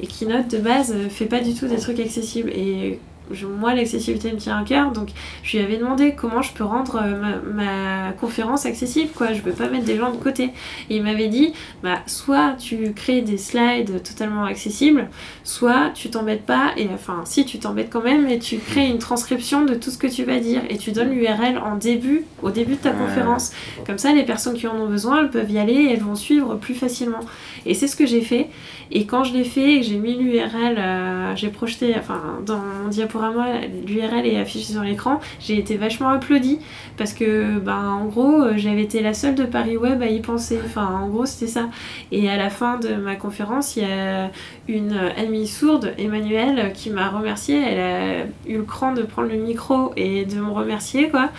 [0.02, 2.50] Et Keynote, de base, euh, fait pas du tout des trucs accessibles.
[2.50, 3.00] Et
[3.32, 5.10] je- moi, l'accessibilité me tient à cœur, donc
[5.44, 9.32] je lui avais demandé comment je peux rendre euh, ma, ma conférence accessible, quoi.
[9.32, 10.46] Je peux pas mettre des gens de côté.
[10.90, 15.08] Et il m'avait dit, bah, soit tu crées des slides totalement accessibles,
[15.46, 18.98] soit tu t'embêtes pas, et enfin, si tu t'embêtes quand même, et tu crées une
[19.00, 22.50] transcription de tout ce que tu vas dire, et tu donnes l'URL en début, au
[22.50, 23.52] début de ta conférence.
[23.86, 26.16] Comme ça, les personnes qui en ont besoin, elles peuvent y aller et elles vont
[26.16, 27.20] suivre plus facilement.
[27.66, 28.50] Et c'est ce que j'ai fait.
[28.92, 32.60] Et quand je l'ai fait et que j'ai mis l'URL, euh, j'ai projeté, enfin, dans
[32.60, 36.60] mon diaporama, l'URL est affichée sur l'écran, j'ai été vachement applaudie
[36.98, 40.20] parce que, ben, en gros, euh, j'avais été la seule de Paris Web à y
[40.20, 40.60] penser.
[40.66, 41.70] Enfin, en gros, c'était ça.
[42.12, 44.30] Et à la fin de ma conférence, il y a
[44.68, 47.62] une amie sourde, Emmanuelle, qui m'a remerciée.
[47.66, 51.30] Elle a eu le cran de prendre le micro et de me remercier, quoi,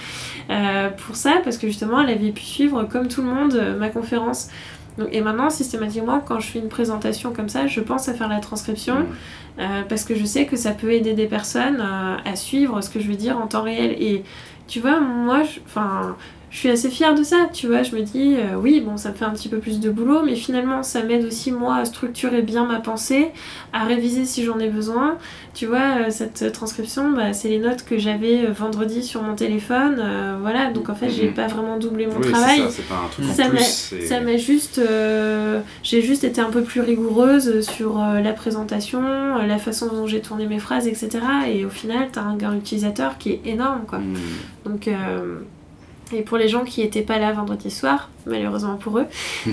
[0.49, 3.91] euh, pour ça, parce que justement, elle avait pu suivre, comme tout le monde, ma
[3.91, 4.49] conférence.
[4.99, 8.29] Donc, et maintenant, systématiquement, quand je fais une présentation comme ça, je pense à faire
[8.29, 9.07] la transcription Mhm.
[9.61, 12.91] euh, parce que je sais que ça peut aider des personnes euh, à suivre ce
[12.91, 13.97] que je veux dire en temps réel.
[14.01, 14.23] Et
[14.69, 16.17] tu vois, moi, je, enfin,
[16.53, 17.83] je suis assez fière de ça, tu vois.
[17.83, 20.21] Je me dis, euh, oui, bon, ça me fait un petit peu plus de boulot,
[20.23, 23.29] mais finalement, ça m'aide aussi, moi, à structurer bien ma pensée,
[23.73, 25.17] à réviser si j'en ai besoin.
[25.55, 29.35] Tu vois, euh, cette transcription, bah, c'est les notes que j'avais euh, vendredi sur mon
[29.35, 29.97] téléphone.
[30.43, 31.35] voilà, donc en fait, j'ai Mhm.
[31.35, 32.61] pas vraiment doublé mon Oui, travail.
[33.35, 34.79] ça, m'a- c'est- Ça m'a juste.
[34.79, 39.01] euh, j'ai juste été un peu plus rigoureuse sur la présentation,
[39.39, 41.21] la façon dont j'ai tourné mes phrases, etc.
[41.51, 43.99] Et au final, t'as un gain utilisateur qui est énorme, quoi.
[44.01, 44.15] Hmm.
[44.67, 44.89] Donc.
[46.13, 49.07] Et pour les gens qui n'étaient pas là vendredi soir, malheureusement pour eux,
[49.47, 49.51] euh,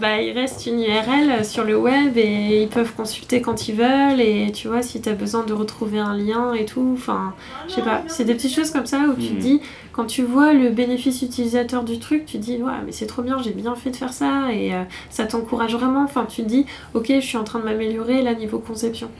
[0.00, 4.20] bah, il reste une URL sur le web et ils peuvent consulter quand ils veulent.
[4.20, 7.34] Et tu vois, si tu as besoin de retrouver un lien et tout, enfin,
[7.68, 9.60] je sais pas, c'est des petites choses comme ça où tu te dis,
[9.92, 13.22] quand tu vois le bénéfice utilisateur du truc, tu te dis, ouais, mais c'est trop
[13.22, 16.04] bien, j'ai bien fait de faire ça et euh, ça t'encourage vraiment.
[16.04, 19.10] Enfin, tu te dis, ok, je suis en train de m'améliorer là niveau conception.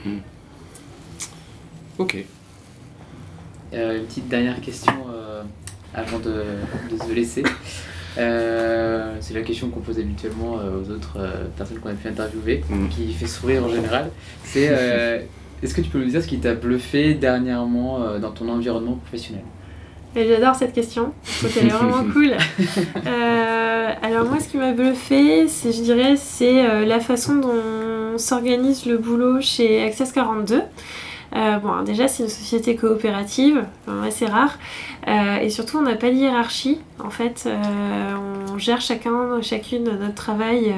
[1.98, 2.24] Ok.
[3.72, 5.19] Euh, une petite dernière question euh,
[5.94, 6.44] avant de,
[6.90, 7.42] de se laisser.
[8.18, 12.08] Euh, c'est la question qu'on pose habituellement euh, aux autres euh, personnes qu'on a pu
[12.08, 12.88] interviewer, Mm.
[12.88, 14.10] qui fait sourire en général.
[14.44, 15.20] C'est euh,
[15.62, 19.44] est-ce que tu peux nous dire ce qui t'a bluffé dernièrement dans ton environnement professionnel?
[20.16, 22.32] Et j'adore cette question, je trouve qu'elle est vraiment cool.
[23.06, 28.86] Euh, alors moi, ce qui m'a bluffé, c'est, je dirais, c'est la façon dont s'organise
[28.86, 30.62] le boulot chez Access 42.
[31.36, 34.58] Euh, bon, déjà, c'est une société coopérative, euh, assez rare.
[35.06, 36.80] Euh, et surtout, on n'a pas de hiérarchie.
[37.02, 38.14] En fait, euh,
[38.52, 40.74] on gère chacun, chacune notre travail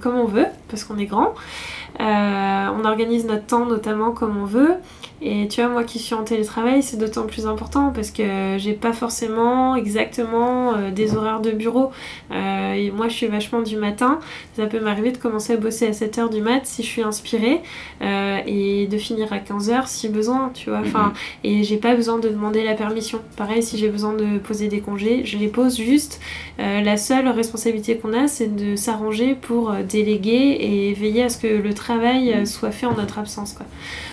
[0.00, 1.34] comme on veut, parce qu'on est grand.
[2.00, 4.74] Euh, on organise notre temps notamment comme on veut.
[5.22, 8.74] Et tu vois, moi qui suis en télétravail, c'est d'autant plus important parce que j'ai
[8.74, 11.92] pas forcément exactement euh, des horaires de bureau.
[12.30, 14.18] Euh, et moi, je suis vachement du matin.
[14.56, 17.62] Ça peut m'arriver de commencer à bosser à 7h du mat si je suis inspirée
[18.46, 20.80] et de finir à 15h si besoin, tu vois.
[20.80, 23.20] Enfin, et j'ai pas besoin de demander la permission.
[23.36, 26.20] Pareil, si j'ai besoin de poser des congés, je les pose juste.
[26.58, 31.46] La seule responsabilité qu'on a, c'est de s'arranger pour déléguer et veiller à ce que
[31.46, 33.66] le travail euh, soit fait en notre absence, quoi.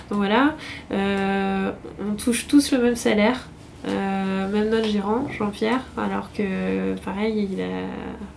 [0.09, 0.55] Donc voilà,
[0.91, 3.47] euh, on touche tous le même salaire.
[3.88, 7.65] Euh, même notre gérant, Jean-Pierre, alors que pareil, il a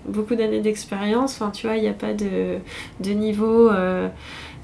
[0.09, 1.35] beaucoup d'années d'expérience.
[1.35, 2.59] Enfin, tu vois, il n'y a pas de,
[3.01, 4.09] de niveau euh,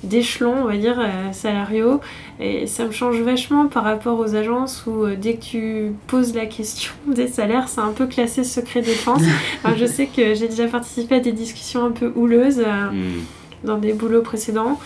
[0.05, 2.01] d'échelon, on va dire, euh, salariaux.
[2.39, 6.47] Et ça me change vachement par rapport aux agences où dès que tu poses la
[6.47, 9.21] question des salaires, c'est un peu classé secret défense.
[9.77, 13.21] Je sais que j'ai déjà participé à des discussions un peu houleuses Hmm.
[13.65, 14.79] Dans des boulots précédents.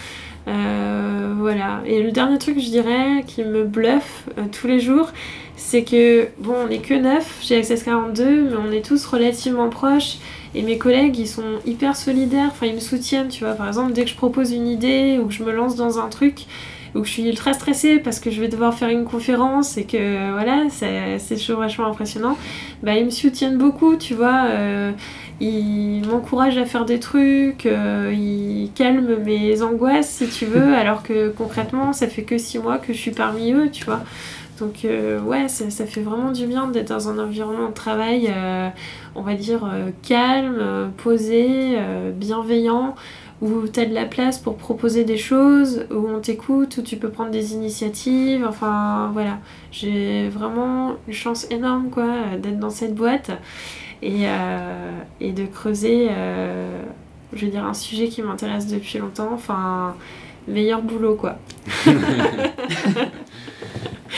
[0.46, 1.80] Euh, voilà.
[1.86, 5.10] Et le dernier truc, je dirais, qui me bluffe euh, tous les jours,
[5.56, 9.68] c'est que, bon, on est que 9 chez Access 42, mais on est tous relativement
[9.70, 10.18] proches.
[10.54, 13.54] Et mes collègues, ils sont hyper solidaires, enfin, ils me soutiennent, tu vois.
[13.54, 16.08] Par exemple, dès que je propose une idée ou que je me lance dans un
[16.08, 16.46] truc,
[16.94, 19.84] ou que je suis ultra stressée parce que je vais devoir faire une conférence et
[19.84, 22.36] que voilà, c'est c'est toujours vachement impressionnant,
[22.84, 24.44] bah, ils me soutiennent beaucoup, tu vois.
[24.48, 24.92] euh,
[25.44, 31.02] ils m'encouragent à faire des trucs, euh, ils calment mes angoisses si tu veux, alors
[31.02, 34.02] que concrètement, ça fait que six mois que je suis parmi eux, tu vois.
[34.58, 38.28] Donc euh, ouais, ça, ça fait vraiment du bien d'être dans un environnement de travail,
[38.28, 38.68] euh,
[39.14, 41.76] on va dire, euh, calme, posé,
[42.14, 42.94] bienveillant,
[43.42, 46.96] où tu as de la place pour proposer des choses, où on t'écoute, où tu
[46.96, 49.38] peux prendre des initiatives, enfin voilà.
[49.72, 53.32] J'ai vraiment une chance énorme quoi d'être dans cette boîte
[54.04, 54.90] et, euh,
[55.20, 56.82] et de creuser, euh,
[57.32, 59.96] je veux dire, un sujet qui m'intéresse depuis longtemps, enfin,
[60.46, 61.38] meilleur boulot quoi.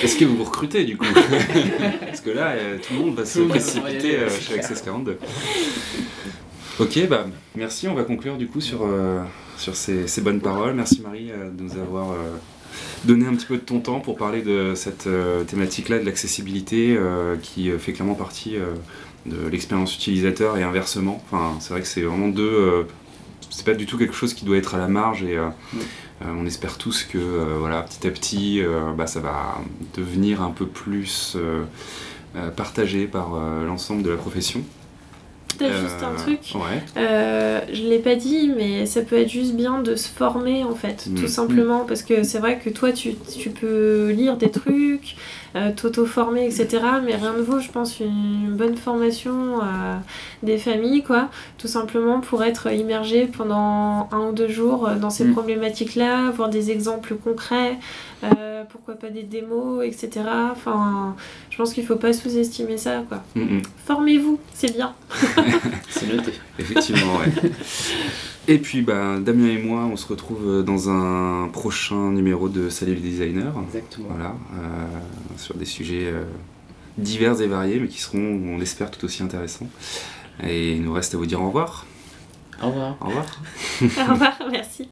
[0.02, 1.06] Est-ce que vous recrutez du coup?
[2.00, 4.54] Parce que là, euh, tout le monde va se précipiter euh, chez.
[4.54, 5.18] Access 42.
[6.78, 7.24] Ok, bah
[7.54, 7.88] merci.
[7.88, 9.22] On va conclure du coup sur, euh,
[9.56, 10.74] sur ces, ces bonnes paroles.
[10.74, 12.36] Merci Marie euh, de nous avoir euh,
[13.04, 16.94] donné un petit peu de ton temps pour parler de cette euh, thématique-là de l'accessibilité
[16.96, 18.74] euh, qui euh, fait clairement partie euh,
[19.26, 21.22] de l'expérience utilisateur et inversement.
[21.30, 22.42] Enfin, c'est vrai que c'est vraiment deux.
[22.44, 22.82] euh,
[23.50, 25.78] c'est pas du tout quelque chose qui doit être à la marge et euh, Mm.
[26.22, 27.18] euh, on espère tous que
[27.58, 28.62] voilà, petit à petit
[28.96, 29.58] bah, ça va
[29.96, 31.36] devenir un peu plus
[32.56, 33.30] partagé par
[33.66, 34.60] l'ensemble de la profession.
[35.58, 36.40] Peut-être juste un truc.
[36.54, 36.82] Ouais.
[37.72, 41.06] Je l'ai pas dit, mais ça peut être juste bien de se former en fait,
[41.08, 41.14] Mm.
[41.14, 45.16] tout simplement, parce que c'est vrai que toi tu, tu peux lire des trucs,
[45.56, 46.68] euh, t'auto-former, etc.
[47.04, 49.96] Mais rien ne vaut, je pense, une bonne formation euh,
[50.42, 51.28] des familles, quoi,
[51.58, 55.32] tout simplement pour être immergé pendant un ou deux jours euh, dans ces Mm.
[55.32, 57.78] problématiques-là, voir des exemples concrets,
[58.22, 60.10] euh, pourquoi pas des démos, etc.
[60.52, 61.16] Enfin,
[61.50, 63.22] je pense qu'il faut pas sous-estimer ça, quoi.
[63.86, 64.92] Formez-vous, c'est bien.
[65.88, 66.32] C'est noté.
[66.58, 67.50] Effectivement, ouais.
[68.48, 72.94] Et puis, bah, Damien et moi, on se retrouve dans un prochain numéro de Salut
[72.94, 73.50] les designers.
[73.66, 74.06] Exactement.
[74.10, 74.86] Voilà, euh,
[75.36, 76.22] sur des sujets euh,
[76.96, 79.68] divers et variés, mais qui seront, on l'espère, tout aussi intéressants.
[80.44, 81.86] Et il nous reste à vous dire au revoir.
[82.62, 82.96] Au revoir.
[83.00, 83.40] Au revoir.
[83.82, 84.88] Au revoir, merci.